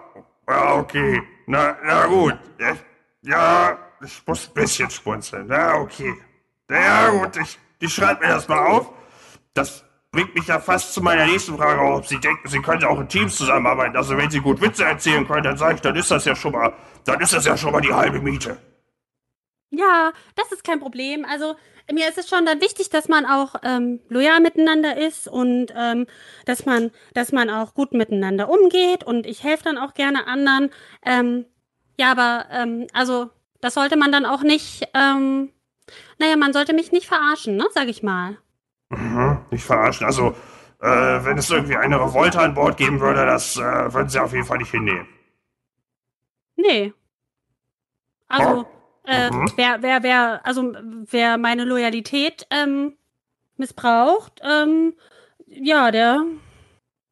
[0.48, 1.22] ja, okay.
[1.46, 2.38] Na, na gut.
[3.22, 5.46] Ja, ich muss ein bisschen spunzeln.
[5.48, 6.14] Na, okay.
[6.70, 8.92] Ja, gut, ich, ich schreibe mir das mal auf.
[9.54, 13.00] Das bringt mich ja fast zu meiner nächsten Frage, ob Sie denken, Sie können auch
[13.00, 13.96] in Teams zusammenarbeiten.
[13.96, 16.52] Also wenn Sie gut Witze erzählen können, dann sage ich, dann ist das ja schon
[16.54, 16.74] mal,
[17.06, 18.58] dann ist das ja schon mal die halbe Miete.
[19.70, 21.26] Ja, das ist kein Problem.
[21.26, 21.56] Also
[21.92, 26.08] mir ist es schon dann wichtig, dass man auch ähm, loyal miteinander ist und ähm,
[26.46, 30.72] dass man, dass man auch gut miteinander umgeht und ich helfe dann auch gerne anderen.
[31.06, 31.46] Ähm,
[31.98, 33.30] ja, aber ähm, also
[33.62, 34.88] das sollte man dann auch nicht.
[34.94, 35.52] Ähm,
[36.20, 38.38] naja, man sollte mich nicht verarschen, ne, sag ich mal.
[38.90, 40.06] Mhm, nicht verarschen.
[40.06, 40.36] Also,
[40.80, 40.86] äh,
[41.26, 44.46] wenn es irgendwie eine Revolte an Bord geben würde, das äh, würden Sie auf jeden
[44.46, 45.08] Fall nicht hinnehmen.
[46.56, 46.94] Nee.
[48.28, 48.66] Also,
[49.06, 49.52] äh, Mhm.
[49.56, 50.74] wer, wer, wer, also
[51.10, 52.98] wer meine Loyalität ähm,
[53.58, 54.94] missbraucht, ähm,
[55.48, 56.24] ja, der.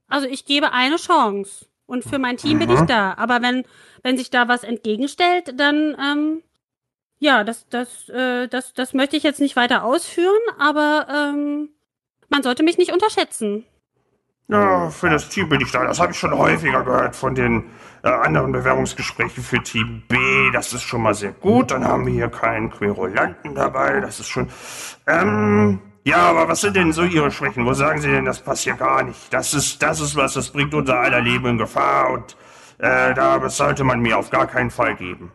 [0.08, 1.68] Also ich gebe eine Chance.
[1.90, 2.88] Und für mein Team bin ich Mhm.
[2.88, 3.16] da.
[3.18, 3.66] Aber wenn,
[4.04, 6.44] wenn sich da was entgegenstellt, dann, ähm,
[7.18, 11.70] ja, das, das, äh, das, das möchte ich jetzt nicht weiter ausführen, aber ähm,
[12.30, 13.66] man sollte mich nicht unterschätzen.
[14.48, 15.84] Ja, für das Team bin ich da.
[15.84, 17.72] Das habe ich schon häufiger gehört von den
[18.04, 20.16] äh, anderen Bewerbungsgesprächen für Team B.
[20.54, 21.72] Das ist schon mal sehr gut.
[21.72, 24.00] Dann haben wir hier keinen Querulanten dabei.
[24.00, 24.48] Das ist schon.
[25.08, 27.66] Ähm, ja, aber was sind denn so Ihre Schwächen?
[27.66, 29.34] Wo sagen Sie denn, das passt hier gar nicht?
[29.34, 32.38] Das ist, das ist was, das bringt unser aller Leben in Gefahr und
[32.78, 35.32] äh, da sollte man mir auf gar keinen Fall geben.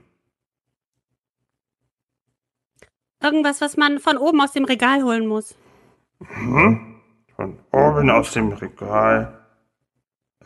[3.22, 5.54] Irgendwas, was man von oben aus dem Regal holen muss.
[6.18, 7.00] Mhm.
[7.36, 9.46] Von oben aus dem Regal.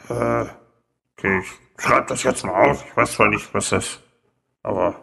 [0.08, 0.44] Äh,
[1.16, 2.84] okay, ich schreibe das jetzt mal auf.
[2.84, 4.00] Ich weiß zwar nicht, was das.
[4.62, 4.94] Aber,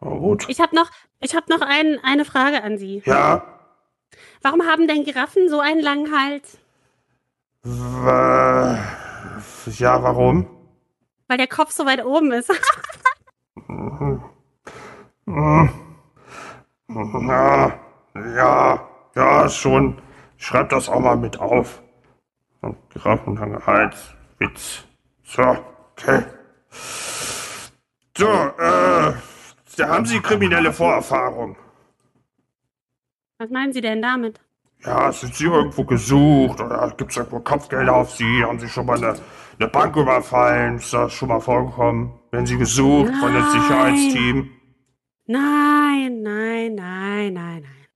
[0.00, 0.44] aber gut.
[0.48, 0.90] Ich habe noch,
[1.20, 3.02] ich hab noch ein, eine Frage an Sie.
[3.06, 3.53] Ja,
[4.42, 6.58] Warum haben denn Giraffen so einen langen Hals?
[7.62, 8.78] wa-
[9.78, 10.46] ja, warum?
[11.28, 12.50] Weil der Kopf so weit oben ist.
[15.26, 15.68] Ja,
[18.36, 20.00] ja, ja, schon.
[20.36, 21.82] Schreib das auch mal mit auf.
[22.90, 24.84] Giraffenlange Hals, Witz.
[25.24, 25.42] So,
[25.92, 26.24] okay.
[28.16, 29.12] So, äh,
[29.76, 31.56] da haben Sie kriminelle Vorerfahrung.
[33.44, 34.40] Was meinen Sie denn damit?
[34.86, 38.42] Ja, sind Sie irgendwo gesucht oder gibt es irgendwo Kopfgelder auf Sie?
[38.42, 39.18] Haben Sie schon mal eine,
[39.58, 40.76] eine Bank überfallen?
[40.76, 42.14] Ist das schon mal vorgekommen?
[42.30, 43.50] Werden Sie gesucht von dem Nein.
[43.50, 44.50] Sicherheitsteam?
[45.26, 47.86] Nein, nein, nein, nein, nein.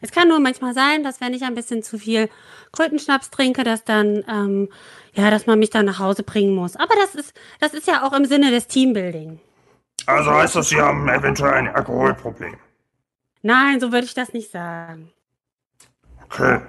[0.00, 2.30] Es kann nur manchmal sein, dass wenn ich ein bisschen zu viel
[2.72, 4.70] Krötenschnaps trinke, dass dann, ähm,
[5.12, 6.76] ja, dass man mich dann nach Hause bringen muss.
[6.76, 9.38] Aber das ist, das ist ja auch im Sinne des Teambuilding.
[10.06, 12.56] Also heißt das, Sie haben eventuell ein Alkoholproblem.
[13.42, 15.10] Nein, so würde ich das nicht sagen.
[16.24, 16.60] Okay.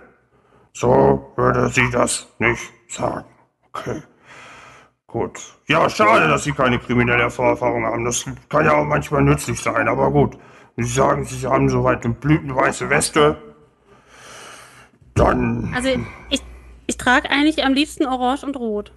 [0.74, 3.26] So würde sie das nicht sagen.
[3.74, 4.02] Okay.
[5.08, 5.40] Gut.
[5.68, 8.06] Ja, schade, dass Sie keine kriminelle Vorerfahrung haben.
[8.06, 10.38] Das kann ja auch manchmal nützlich sein, aber gut.
[10.78, 13.36] Wenn Sie sagen, Sie haben soweit eine blütenweiße Weste,
[15.16, 15.90] dann, Also
[16.30, 16.42] ich,
[16.88, 18.94] ich trage eigentlich am liebsten Orange und Rot.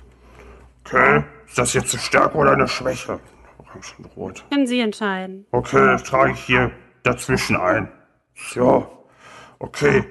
[0.86, 1.24] okay.
[1.48, 3.18] Ist das jetzt eine Stärke oder eine Schwäche?
[3.58, 4.44] Orange und Rot.
[4.50, 5.46] Können Sie entscheiden.
[5.50, 6.70] Okay, das trage ich hier
[7.04, 7.92] dazwischen ein.
[8.34, 9.06] So,
[9.60, 10.04] okay.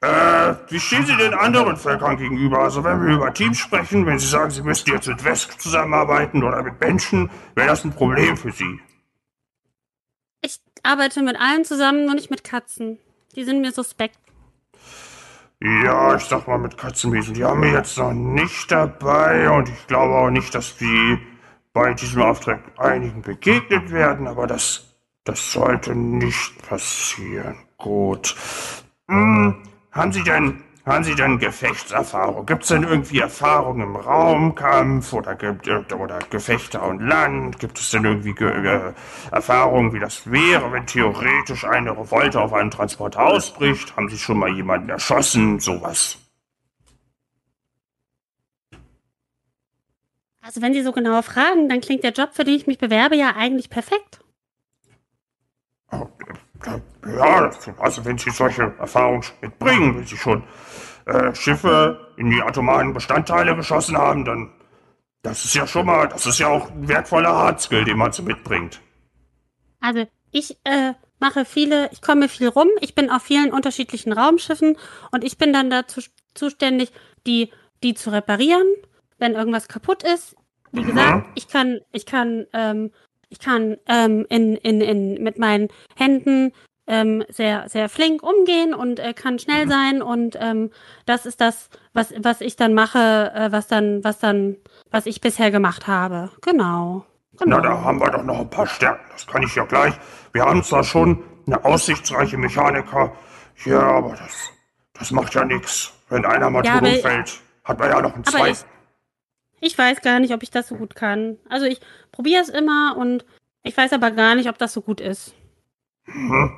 [0.00, 2.60] Äh, wie stehen Sie den anderen Völkern gegenüber?
[2.60, 6.42] Also wenn wir über Teams sprechen, wenn Sie sagen, Sie müssten jetzt mit Wesk zusammenarbeiten
[6.42, 8.80] oder mit Menschen, wäre das ein Problem für Sie.
[10.40, 12.98] Ich arbeite mit allen zusammen, nur nicht mit Katzen.
[13.36, 14.18] Die sind mir suspekt.
[15.60, 19.86] Ja, ich sag mal mit Katzenwesen, die haben wir jetzt noch nicht dabei und ich
[19.86, 21.18] glaube auch nicht, dass die
[21.72, 24.91] bei diesem Auftrag einigen begegnet werden, aber das,
[25.24, 27.56] das sollte nicht passieren.
[27.76, 28.34] Gut.
[29.08, 32.44] Hm, haben Sie denn, haben Sie denn Gefechtserfahrung?
[32.46, 35.36] Gibt es denn irgendwie Erfahrung im Raumkampf oder,
[35.96, 37.58] oder Gefechte an Land?
[37.60, 38.92] Gibt es denn irgendwie Ge
[39.30, 43.96] Erfahrung, wie das wäre, wenn theoretisch eine Revolte auf einem Transport ausbricht?
[43.96, 45.60] Haben Sie schon mal jemanden erschossen?
[45.60, 46.18] Sowas.
[50.40, 53.14] Also wenn Sie so genau fragen, dann klingt der Job, für den ich mich bewerbe,
[53.14, 54.21] ja eigentlich perfekt.
[57.06, 60.44] Ja, also wenn Sie solche Erfahrungen mitbringen, wenn Sie schon
[61.06, 64.52] äh, Schiffe in die atomaren Bestandteile geschossen haben, dann
[65.22, 68.22] das ist ja schon mal, das ist ja auch ein wertvoller Hardskill, den man so
[68.22, 68.80] mitbringt.
[69.80, 74.76] Also ich äh, mache viele, ich komme viel rum, ich bin auf vielen unterschiedlichen Raumschiffen
[75.12, 76.00] und ich bin dann dazu
[76.34, 76.92] zuständig,
[77.26, 77.52] die,
[77.84, 78.66] die zu reparieren,
[79.18, 80.36] wenn irgendwas kaputt ist.
[80.72, 82.90] Wie gesagt, ich kann, ich kann, ähm,
[83.32, 86.52] ich kann ähm, in, in, in, mit meinen Händen
[86.86, 90.70] ähm, sehr, sehr flink umgehen und äh, kann schnell sein und ähm,
[91.06, 94.56] das ist das, was, was ich dann mache, äh, was dann, was dann,
[94.90, 96.30] was ich bisher gemacht habe.
[96.42, 97.06] Genau.
[97.38, 97.56] genau.
[97.56, 99.94] Na, da haben wir doch noch ein paar Stärken, das kann ich ja gleich.
[100.32, 103.12] Wir haben zwar schon eine aussichtsreiche Mechaniker
[103.54, 104.50] hier, aber das,
[104.92, 105.92] das macht ja nichts.
[106.10, 108.58] Wenn einer mal ja, tot umfällt, hat man ja noch einen zweiten.
[109.62, 111.38] Ich, weiß gar nicht, ob ich das so gut kann.
[111.48, 113.24] Also ich probiere es immer und
[113.62, 115.34] ich weiß aber gar nicht, ob das so gut ist.
[116.06, 116.52] Mhm.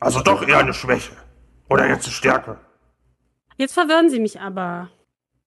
[0.00, 1.12] Also doch eher eine Schwäche.
[1.68, 2.58] Oder jetzt eine Stärke.
[3.58, 4.88] Jetzt verwirren Sie mich aber.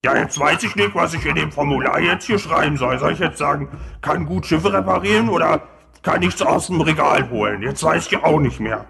[0.04, 2.96] Ja, jetzt weiß ich nicht, was ich in dem Formular jetzt hier schreiben soll.
[3.00, 3.68] Soll ich jetzt sagen,
[4.00, 5.66] kann gut Schiffe reparieren oder
[6.02, 7.62] kann nichts aus dem Regal holen?
[7.62, 8.84] Jetzt weiß ich auch nicht mehr.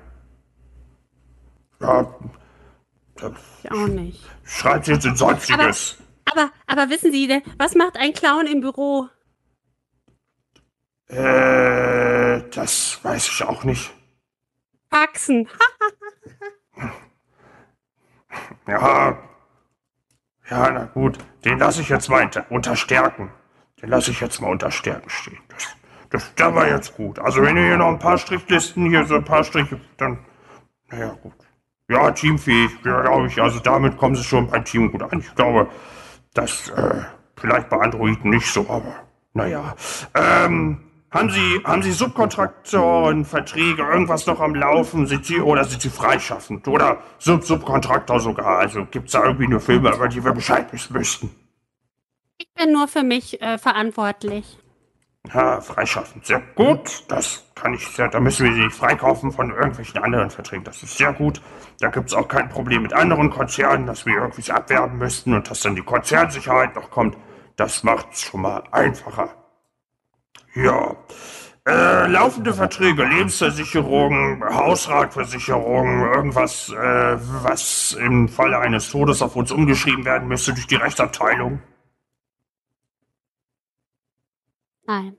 [1.81, 2.15] Ja.
[3.63, 4.21] Ich auch nicht.
[4.45, 5.97] Schreibt jetzt in Sonstiges.
[5.99, 9.09] Aber, aber, aber wissen Sie denn, was macht ein Clown im Büro?
[11.09, 13.93] Äh, das weiß ich auch nicht.
[14.91, 15.49] Faxen.
[18.67, 19.19] ja.
[20.51, 21.19] Ja, na gut.
[21.45, 23.31] Den lasse ich jetzt mal unter Stärken.
[23.81, 25.39] Den lasse ich jetzt mal unter Stärken stehen.
[25.49, 25.67] Das,
[26.11, 27.19] das, das war jetzt gut.
[27.19, 30.19] Also wenn ihr hier noch ein paar Strichlisten, hier so ein paar Striche, dann,
[30.91, 31.35] naja, gut.
[31.89, 33.41] Ja, teamfähig, ja, glaube ich.
[33.41, 35.21] Also damit kommen sie schon beim Team gut an.
[35.21, 35.69] Ich glaube,
[36.35, 37.03] das, äh,
[37.37, 38.95] vielleicht bei Androiden nicht so, aber,
[39.35, 39.75] naja.
[40.15, 45.07] Ähm, haben Sie, haben Sie Subkontraktoren, Verträge, irgendwas noch am Laufen?
[45.07, 46.67] Sind Sie, oder sind Sie freischaffend?
[46.69, 48.59] Oder Sub Subkontraktor sogar?
[48.59, 51.31] Also gibt es da irgendwie eine Firma, über die wir Bescheid wissen müssten?
[52.39, 54.59] Ich bin nur für mich äh, verantwortlich.
[55.33, 56.27] Ja, freischaffend.
[56.27, 57.05] Sehr gut.
[57.09, 60.65] Das kann ich sehr, da müssen wir sie nicht freikaufen von irgendwelchen anderen Verträgen.
[60.65, 61.41] Das ist sehr gut.
[61.81, 65.49] Da gibt es auch kein Problem mit anderen Konzernen, dass wir irgendwie abwerben müssten und
[65.49, 67.17] dass dann die Konzernsicherheit noch kommt.
[67.57, 69.31] Das macht es schon mal einfacher.
[70.55, 70.97] Ja.
[71.65, 80.05] Äh, laufende Verträge, Lebensversicherung, Hausratversicherung, irgendwas, äh, was im Falle eines Todes auf uns umgeschrieben
[80.05, 81.61] werden müsste durch die Rechtsabteilung?
[84.93, 85.17] Nein.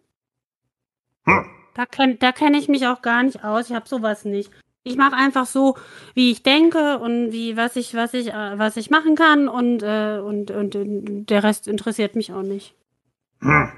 [1.25, 1.45] Hm.
[1.73, 3.69] Da kenne da kenn ich mich auch gar nicht aus.
[3.69, 4.51] Ich habe sowas nicht.
[4.83, 5.77] Ich mache einfach so,
[6.13, 9.81] wie ich denke und wie was ich was ich äh, was ich machen kann und
[9.81, 12.75] äh, und, und, und der Rest interessiert mich auch nicht.
[13.39, 13.71] Hm.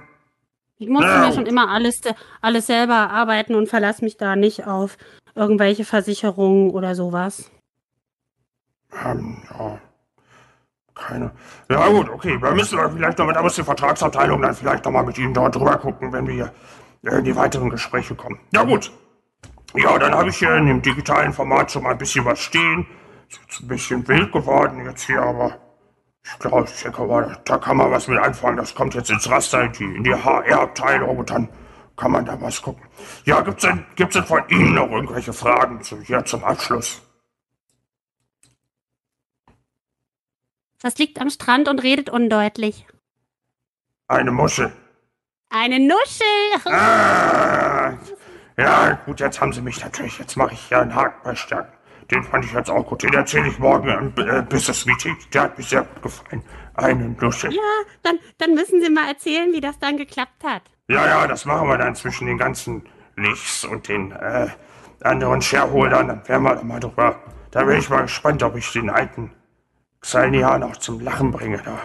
[0.77, 1.27] Ich musste ja.
[1.27, 2.01] mir schon immer alles,
[2.41, 4.97] alles selber arbeiten und verlasse mich da nicht auf
[5.33, 7.49] irgendwelche Versicherungen oder sowas.
[8.91, 9.79] Ähm, ja.
[10.95, 11.31] Keine.
[11.69, 12.39] Ja gut, okay.
[12.41, 15.33] Da müssen wir vielleicht noch, da muss die Vertragsabteilung dann vielleicht noch mal mit Ihnen
[15.33, 16.51] dort drüber gucken, wenn wir
[17.03, 18.39] in die weiteren Gespräche kommen.
[18.51, 18.91] Ja gut.
[19.75, 22.87] Ja, dann habe ich hier in dem digitalen Format schon mal ein bisschen was stehen.
[23.29, 25.57] Ist jetzt ein bisschen wild geworden jetzt hier, aber
[26.23, 28.57] ich glaube, mal, da kann man was mit anfangen.
[28.57, 31.49] Das kommt jetzt ins Raster in die, in die HR-Abteilung und dann
[31.97, 32.83] kann man da was gucken.
[33.25, 37.01] Ja, gibt's denn, gibt's denn von Ihnen noch irgendwelche Fragen zu, hier zum Abschluss?
[40.81, 42.85] Was liegt am Strand und redet undeutlich?
[44.07, 44.71] Eine Muschel.
[45.49, 46.71] Eine Nuschel.
[46.71, 47.93] Ah,
[48.57, 50.17] ja, gut, jetzt haben Sie mich natürlich.
[50.19, 51.71] Jetzt mache ich ja einen Haken bei Stärken.
[52.11, 53.03] Den fand ich jetzt auch gut.
[53.03, 55.17] Den erzähle ich morgen im äh, Business Meeting.
[55.33, 56.43] Der hat mir sehr gut gefallen.
[56.75, 57.53] Einen Nuschel.
[57.53, 57.61] Ja,
[58.03, 60.61] dann, dann müssen Sie mal erzählen, wie das dann geklappt hat.
[60.87, 62.83] Ja, ja, das machen wir dann zwischen den ganzen
[63.15, 64.47] Lichts und den äh,
[65.01, 66.07] anderen Shareholdern.
[66.07, 67.19] Dann werden wir da mal drüber.
[67.51, 69.31] Da bin ich mal gespannt, ob ich den alten
[70.05, 71.61] Xalnia noch zum Lachen bringe.
[71.65, 71.79] Da.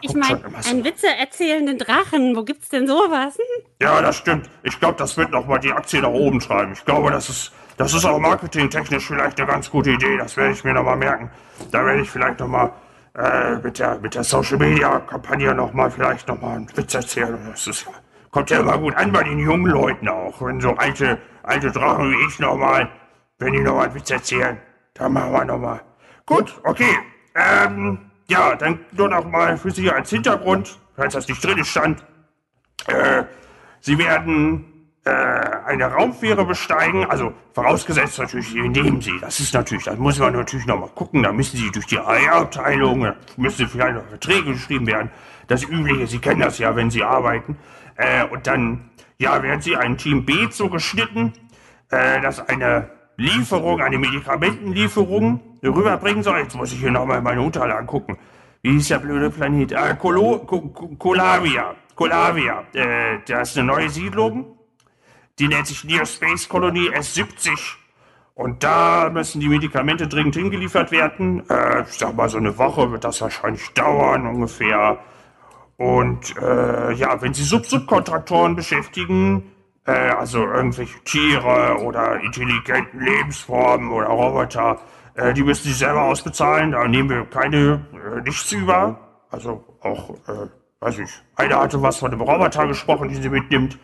[0.00, 0.70] Ich meine, so.
[0.70, 3.38] einen Witze erzählenden Drachen, wo gibt's denn sowas?
[3.80, 4.50] Ja, das stimmt.
[4.64, 6.72] Ich glaube, das wird noch mal die Aktie nach oben treiben.
[6.72, 10.16] Ich glaube, das ist das ist auch marketingtechnisch vielleicht eine ganz gute Idee.
[10.18, 11.30] Das werde ich mir nochmal merken.
[11.70, 12.72] Da werde ich vielleicht nochmal
[13.16, 17.38] äh, mit der, mit der Social Media Kampagne nochmal vielleicht nochmal einen Witz erzählen.
[17.50, 17.86] Das ist,
[18.30, 20.42] kommt ja immer gut an bei den jungen Leuten auch.
[20.42, 22.90] Wenn so alte, alte Drachen wie ich nochmal,
[23.38, 24.58] wenn die nochmal einen Witz erzählen,
[24.94, 25.80] dann machen wir nochmal.
[26.26, 26.98] Gut, okay.
[27.34, 32.04] Ähm, ja, dann nur noch mal für Sie als Hintergrund, falls das nicht drin stand.
[32.86, 33.24] Äh,
[33.80, 34.72] Sie werden
[35.04, 39.18] äh, eine Raumfähre besteigen, also vorausgesetzt natürlich, Sie nehmen sie.
[39.20, 41.22] Das ist natürlich, das muss man natürlich noch mal gucken.
[41.22, 45.10] Da müssen Sie durch die AI-Abteilung, da müssen vielleicht noch Verträge geschrieben werden.
[45.48, 47.58] Das Übliche, Sie kennen das ja, wenn Sie arbeiten.
[47.96, 51.32] Äh, und dann, ja, werden Sie ein Team B zugeschnitten,
[51.90, 56.38] äh, das eine Lieferung, eine Medikamentenlieferung rüberbringen soll.
[56.38, 58.16] Jetzt muss ich hier nochmal meine Unterlagen gucken.
[58.62, 59.72] Wie hieß der blöde Planet?
[59.72, 60.38] Äh, Colo
[60.98, 61.74] Colavia.
[61.94, 62.64] Colavia.
[62.72, 64.58] Äh, das ist eine neue Siedlung.
[65.38, 67.76] Die nennt sich Near Space Kolonie S70.
[68.34, 71.48] Und da müssen die Medikamente dringend hingeliefert werden.
[71.50, 74.98] Äh, ich sag mal, so eine Woche wird das wahrscheinlich dauern ungefähr.
[75.76, 79.52] Und äh, ja, wenn Sie Sub-Subkontraktoren beschäftigen,
[79.86, 84.80] äh, also irgendwelche Tiere oder intelligenten Lebensformen oder Roboter,
[85.14, 86.72] äh, die müssen Sie selber ausbezahlen.
[86.72, 88.98] Da nehmen wir keine, äh, nichts über.
[89.30, 90.48] Also auch, äh,
[90.80, 93.78] weiß ich, einer hatte was von einem Roboter gesprochen, den sie mitnimmt.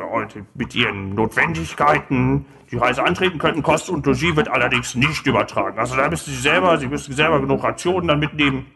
[0.56, 3.62] mit Ihren Notwendigkeiten die Reise antreten könnten.
[3.62, 5.80] Kost und Logis wird allerdings nicht übertragen.
[5.80, 8.68] Also da müssen Sie selber, Sie müssen selber genug Rationen dann mitnehmen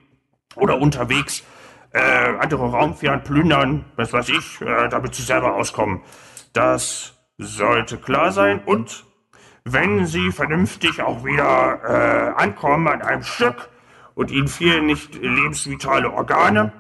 [0.56, 1.44] oder unterwegs
[1.92, 2.00] äh,
[2.40, 6.02] andere Raumfähren plündern, was weiß ich, äh, damit Sie selber auskommen.
[6.54, 8.62] Das sollte klar sein.
[8.66, 9.06] Und
[9.66, 13.70] wenn Sie vernünftig auch wieder äh, ankommen an einem Stück
[14.14, 16.72] und Ihnen fehlen nicht lebensvitale Organe,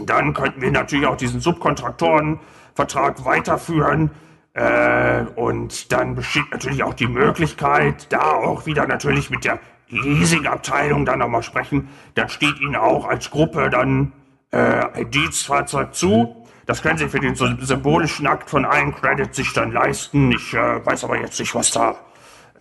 [0.00, 4.10] dann könnten wir natürlich auch diesen Subkontraktorenvertrag weiterführen
[4.54, 11.04] äh, und dann besteht natürlich auch die Möglichkeit, da auch wieder natürlich mit der Leasingabteilung
[11.04, 11.88] dann nochmal sprechen.
[12.14, 14.12] Dann steht Ihnen auch als Gruppe dann
[14.50, 16.45] äh, ein Dienstfahrzeug zu.
[16.66, 20.32] Das können Sie für den symbolischen Akt von allen Credits sich dann leisten.
[20.32, 21.96] Ich äh, weiß aber jetzt nicht, was da.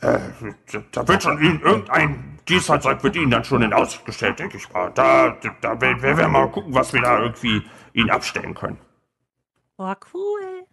[0.01, 0.19] Äh,
[0.91, 4.71] da wird schon Ihnen irgendein Dienstfahrzeug wird Ihnen dann schon in Aussicht gestellt, denke ich
[4.71, 4.91] mal.
[4.93, 8.77] Da, da werden wir mal gucken, was wir da irgendwie Ihnen abstellen können.
[9.77, 10.65] Oh, cool.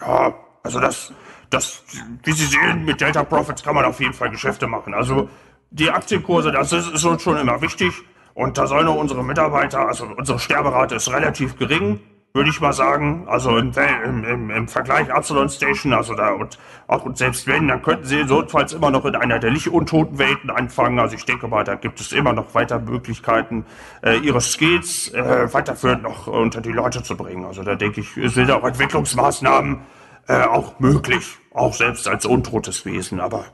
[0.00, 1.12] Ja, also das,
[1.50, 1.82] das,
[2.22, 4.94] wie Sie sehen, mit Delta Profits kann man auf jeden Fall Geschäfte machen.
[4.94, 5.28] Also
[5.70, 7.92] die Aktienkurse, das ist, ist uns schon immer wichtig.
[8.34, 12.00] Und da sollen unsere Mitarbeiter, also unsere Sterberate ist relativ gering,
[12.34, 13.26] würde ich mal sagen.
[13.28, 13.72] Also im,
[14.04, 18.72] im, im, Vergleich Absalon Station, also da und und selbst wenn, dann könnten sie notfalls
[18.72, 20.98] immer noch in einer der nicht untoten Welten anfangen.
[20.98, 23.64] Also ich denke mal, da gibt es immer noch weiter Möglichkeiten,
[24.02, 27.44] äh, ihre Skills äh, weiterführend noch unter die Leute zu bringen.
[27.46, 29.78] Also da denke ich, sind auch Entwicklungsmaßnahmen
[30.26, 33.44] äh, auch möglich, auch selbst als untotes Wesen, aber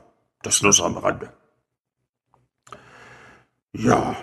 [0.41, 1.31] das nur so am Rande.
[3.73, 4.15] Ja,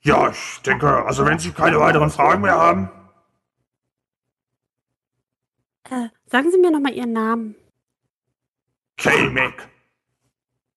[0.00, 2.90] ja, ich denke, also wenn Sie keine weiteren Fragen mehr haben.
[5.90, 7.54] Äh, sagen Sie mir nochmal Ihren Namen.
[8.96, 9.68] Kelmek.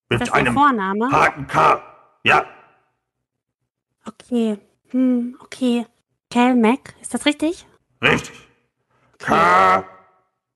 [0.10, 1.12] Mit das ist einem Vorname?
[1.12, 1.82] harten K.
[2.24, 2.46] Ja.
[4.06, 4.58] Okay.
[4.90, 5.86] Hm, okay.
[6.30, 7.66] Kelmek, ist das richtig?
[8.02, 8.48] Richtig.
[9.20, 9.84] K.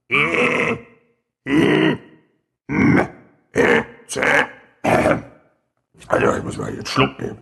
[0.10, 0.78] E.
[1.48, 1.98] I.
[2.68, 3.10] M.
[3.54, 3.84] E.
[4.08, 4.22] C.
[6.08, 7.42] Also, ich muss mal jetzt Schluck nehmen.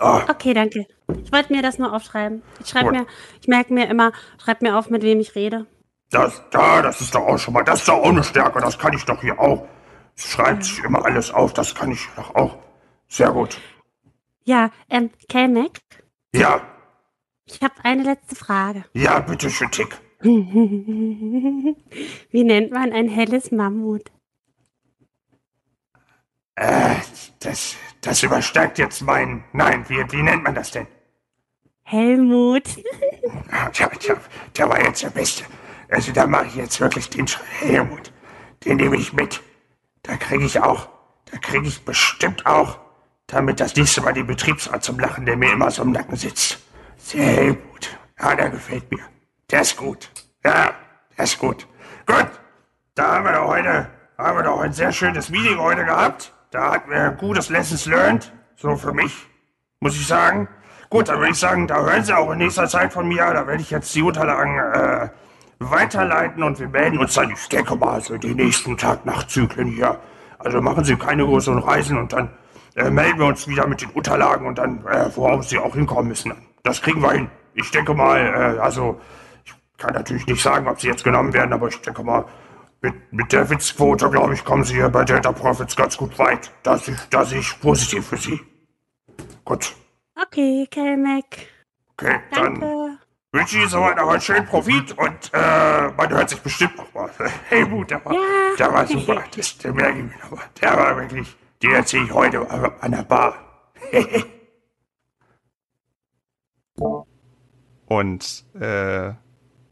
[0.00, 0.20] Oh.
[0.28, 0.86] Okay, danke.
[1.22, 2.42] Ich wollte mir das nur aufschreiben.
[2.60, 3.06] Ich schreibe mir,
[3.40, 5.66] ich merke mir immer, schreib mir auf, mit wem ich rede.
[6.10, 8.78] Das, da, das ist doch auch schon mal, das ist doch auch eine Stärke, das
[8.78, 9.66] kann ich doch hier auch.
[10.16, 12.58] Schreibt sich immer alles auf, das kann ich doch auch.
[13.08, 13.58] Sehr gut.
[14.44, 15.80] Ja, ähm, Kelmeck?
[16.34, 16.62] Ja.
[17.46, 18.84] Ich habe eine letzte Frage.
[18.92, 19.98] Ja, bitte schön, Tick.
[20.20, 21.74] Wie
[22.44, 24.10] nennt man ein helles Mammut?
[26.56, 26.96] Äh,
[27.40, 29.44] das, das übersteigt jetzt mein.
[29.52, 30.86] Nein, wie, wie nennt man das denn?
[31.82, 32.64] Helmut.
[33.72, 34.16] Tja, tja,
[34.56, 35.44] der war jetzt der Beste.
[35.90, 38.12] Also da mache ich jetzt wirklich den Sch Helmut.
[38.64, 39.42] Den nehme ich mit.
[40.02, 40.88] Da kriege ich auch,
[41.30, 42.78] da kriege ich bestimmt auch,
[43.26, 46.58] damit das nächste Mal den Betriebsrat zum Lachen, der mir immer so im Nacken sitzt.
[46.96, 47.98] Sehr gut.
[48.18, 49.04] Ja, der gefällt mir.
[49.50, 50.10] Der ist gut.
[50.44, 50.74] Ja,
[51.16, 51.66] der ist gut.
[52.06, 52.30] Gut.
[52.94, 56.33] Da haben wir doch heute, haben wir doch ein sehr schönes Meeting heute gehabt.
[56.54, 58.32] Da hatten wir gutes Lessons learned.
[58.54, 59.26] So für mich,
[59.80, 60.46] muss ich sagen.
[60.88, 63.24] Gut, dann würde ich sagen, da hören Sie auch in nächster Zeit von mir.
[63.34, 65.08] Da werde ich jetzt die Unterlagen äh,
[65.58, 69.98] weiterleiten und wir melden uns dann, ich denke mal, so die nächsten Tag-Nacht-Zyklen hier.
[70.38, 72.30] Also machen Sie keine größeren Reisen und dann
[72.76, 76.06] äh, melden wir uns wieder mit den Unterlagen und dann, äh, worauf Sie auch hinkommen
[76.06, 76.34] müssen.
[76.62, 77.28] Das kriegen wir hin.
[77.54, 79.00] Ich denke mal, äh, also,
[79.44, 82.26] ich kann natürlich nicht sagen, ob Sie jetzt genommen werden, aber ich denke mal,
[82.84, 86.50] mit, mit der Witzquote, glaube ich, kommen Sie hier bei Delta Profits ganz gut weit.
[86.62, 88.38] Da sehe da sehe ich positiv für Sie.
[89.44, 89.74] Gut.
[90.20, 91.48] Okay, Kelmeck.
[91.92, 92.98] Okay, dann Danke.
[93.32, 96.92] wünsche ich Ihnen soweit noch einen schönen Profit und äh, man hört sich bestimmt noch
[96.94, 97.10] mal.
[97.48, 98.20] Hey, Mut, der war, Ja.
[98.58, 99.24] der war super.
[99.34, 100.44] Das, der merke ich mir noch mal.
[100.60, 102.48] Der war wirklich, den erzähle ich heute
[102.80, 103.36] an der Bar.
[107.86, 109.12] Und äh,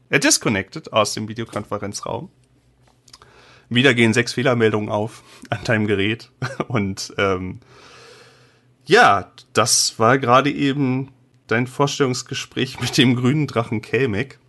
[0.09, 2.31] er disconnected aus dem Videokonferenzraum.
[3.73, 6.29] Wieder gehen sechs Fehlermeldungen auf an deinem Gerät.
[6.67, 7.59] Und ähm,
[8.85, 11.11] ja, das war gerade eben
[11.47, 14.39] dein Vorstellungsgespräch mit dem grünen Drachen Kelmek.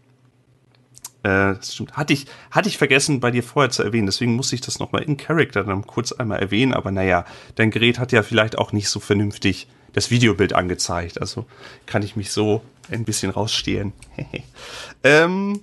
[1.23, 1.97] Äh, das stimmt.
[1.97, 4.07] Hatte ich, hatte ich vergessen, bei dir vorher zu erwähnen.
[4.07, 6.75] Deswegen muss ich das nochmal in Character dann kurz einmal erwähnen.
[6.75, 11.21] Aber naja, dein Gerät hat ja vielleicht auch nicht so vernünftig das Videobild angezeigt.
[11.21, 11.47] Also
[11.87, 13.93] kann ich mich so ein bisschen rausstehlen.
[15.05, 15.61] ähm,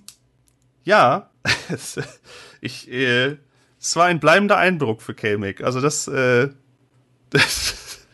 [0.84, 1.30] ja,
[2.62, 3.38] ich, äh,
[3.82, 5.62] es war ein bleibender Eindruck für Kelmek.
[5.62, 6.50] Also das, äh,
[7.32, 8.06] das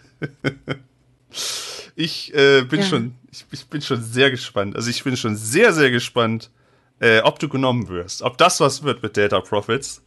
[1.95, 2.85] ich äh, bin Ja.
[2.85, 4.75] schon, ich, ich bin schon sehr gespannt.
[4.75, 6.49] Also ich bin schon sehr, sehr gespannt,
[6.99, 8.21] äh, ob du genommen wirst.
[8.21, 10.01] Ob das was wird mit Data Profits.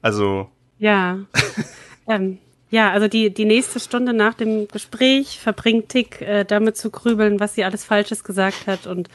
[0.00, 1.18] Also, Ja.
[2.08, 2.38] ähm,
[2.70, 7.38] ja, also die, die nächste Stunde nach dem Gespräch verbringt Tick äh, damit zu grübeln,
[7.38, 9.08] was sie alles Falsches gesagt hat und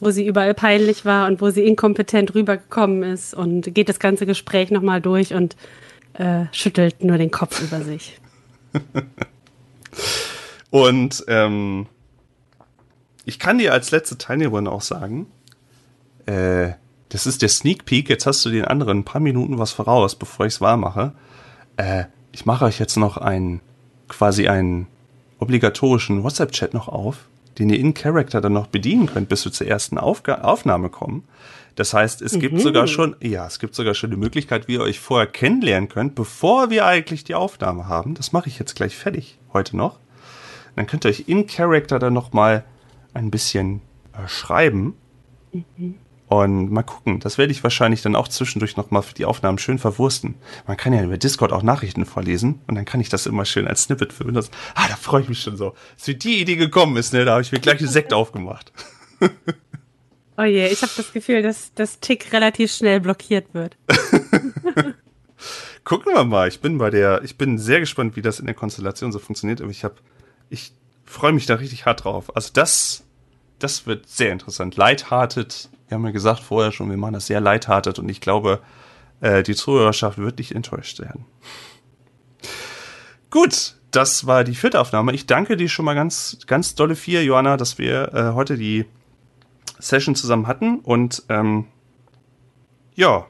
[0.00, 4.26] wo sie überall peinlich war und wo sie inkompetent rübergekommen ist und geht das ganze
[4.26, 5.56] Gespräch nochmal durch und
[6.14, 8.20] äh, schüttelt nur den Kopf über sich.
[10.70, 11.86] und ähm,
[13.24, 15.26] ich kann dir als letzte Teilnehmerin auch sagen,
[16.26, 16.72] äh,
[17.08, 18.08] das ist der Sneak Peek.
[18.08, 21.12] Jetzt hast du den anderen ein paar Minuten was voraus, bevor ich es wahr mache.
[21.76, 23.60] Äh, ich mache euch jetzt noch einen,
[24.08, 24.86] quasi einen
[25.38, 27.28] obligatorischen WhatsApp-Chat noch auf,
[27.58, 31.24] den ihr in Character dann noch bedienen könnt, bis wir zur ersten Aufga Aufnahme kommen.
[31.74, 34.80] Das heißt, es gibt sogar schon, ja, es gibt sogar schon die Möglichkeit, wie ihr
[34.80, 38.14] euch vorher kennenlernen könnt, bevor wir eigentlich die Aufnahme haben.
[38.14, 40.00] Das mache ich jetzt gleich fertig, heute noch.
[40.74, 42.64] Dann könnt ihr euch in Character dann noch mal
[43.14, 43.80] ein bisschen
[44.12, 44.94] äh, schreiben.
[46.28, 49.78] Und mal gucken, das werde ich wahrscheinlich dann auch zwischendurch nochmal für die Aufnahmen schön
[49.78, 50.34] verwursten.
[50.66, 53.66] Man kann ja über Discord auch Nachrichten vorlesen und dann kann ich das immer schön
[53.66, 54.50] als Snippet für Windows.
[54.74, 55.74] Ah, da freue ich mich schon so.
[55.94, 58.72] Als mir die Idee gekommen ist, ne, da habe ich mir gleich einen Sekt aufgemacht.
[60.40, 63.76] Oh je, ich habe das Gefühl, dass das Tick relativ schnell blockiert wird.
[65.84, 66.46] Gucken wir mal.
[66.46, 69.60] Ich bin bei der, ich bin sehr gespannt, wie das in der Konstellation so funktioniert,
[69.60, 69.96] aber ich habe,
[70.48, 70.72] ich
[71.06, 72.36] freue mich da richtig hart drauf.
[72.36, 73.02] Also das,
[73.58, 74.76] das wird sehr interessant.
[74.76, 78.60] Lighthearted, wir haben ja gesagt vorher schon, wir machen das sehr lighthearted und ich glaube,
[79.20, 81.24] äh, die Zuhörerschaft wird nicht enttäuscht werden.
[83.30, 85.12] Gut, das war die vierte Aufnahme.
[85.12, 88.84] Ich danke dir schon mal ganz, ganz dolle vier, Johanna, dass wir äh, heute die
[89.78, 91.66] Session zusammen hatten und ähm,
[92.94, 93.26] ja,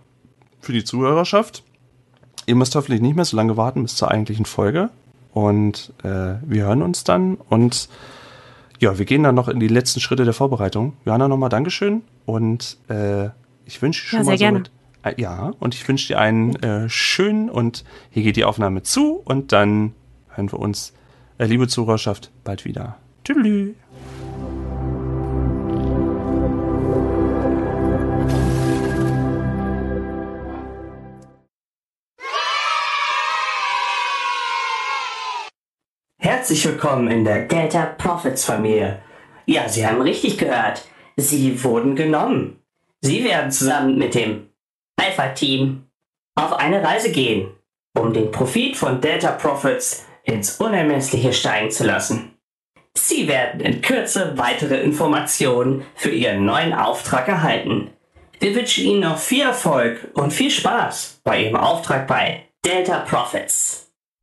[0.60, 1.62] für die Zuhörerschaft.
[2.46, 4.90] Ihr müsst hoffentlich nicht mehr so lange warten bis zur eigentlichen Folge.
[5.32, 7.34] Und äh, wir hören uns dann.
[7.34, 7.88] Und
[8.80, 10.94] ja, wir gehen dann noch in die letzten Schritte der Vorbereitung.
[11.04, 12.02] Johanna, nochmal Dankeschön.
[12.26, 13.28] Und äh,
[13.64, 14.58] ich wünsche dir schon Ja, mal sehr gerne.
[14.58, 18.82] soweit- Äh, ja, und ich wünsche dir einen äh, schönen und hier geht die Aufnahme
[18.82, 19.20] zu.
[19.24, 19.94] Und dann
[20.30, 20.92] hören wir uns,
[21.38, 22.96] äh, liebe Zuhörerschaft, bald wieder.
[23.24, 23.74] Tschüss.
[36.48, 39.02] Herzlich willkommen in der Delta Profits Familie.
[39.44, 40.82] Ja, Sie haben richtig gehört.
[41.14, 42.62] Sie wurden genommen.
[43.02, 44.48] Sie werden zusammen mit dem
[44.96, 45.84] Alpha Team
[46.36, 47.50] auf eine Reise gehen,
[47.94, 52.38] um den Profit von Delta Profits ins Unermessliche steigen zu lassen.
[52.96, 57.90] Sie werden in Kürze weitere Informationen für Ihren neuen Auftrag erhalten.
[58.40, 63.87] Wir wünschen Ihnen noch viel Erfolg und viel Spaß bei Ihrem Auftrag bei Delta Profits.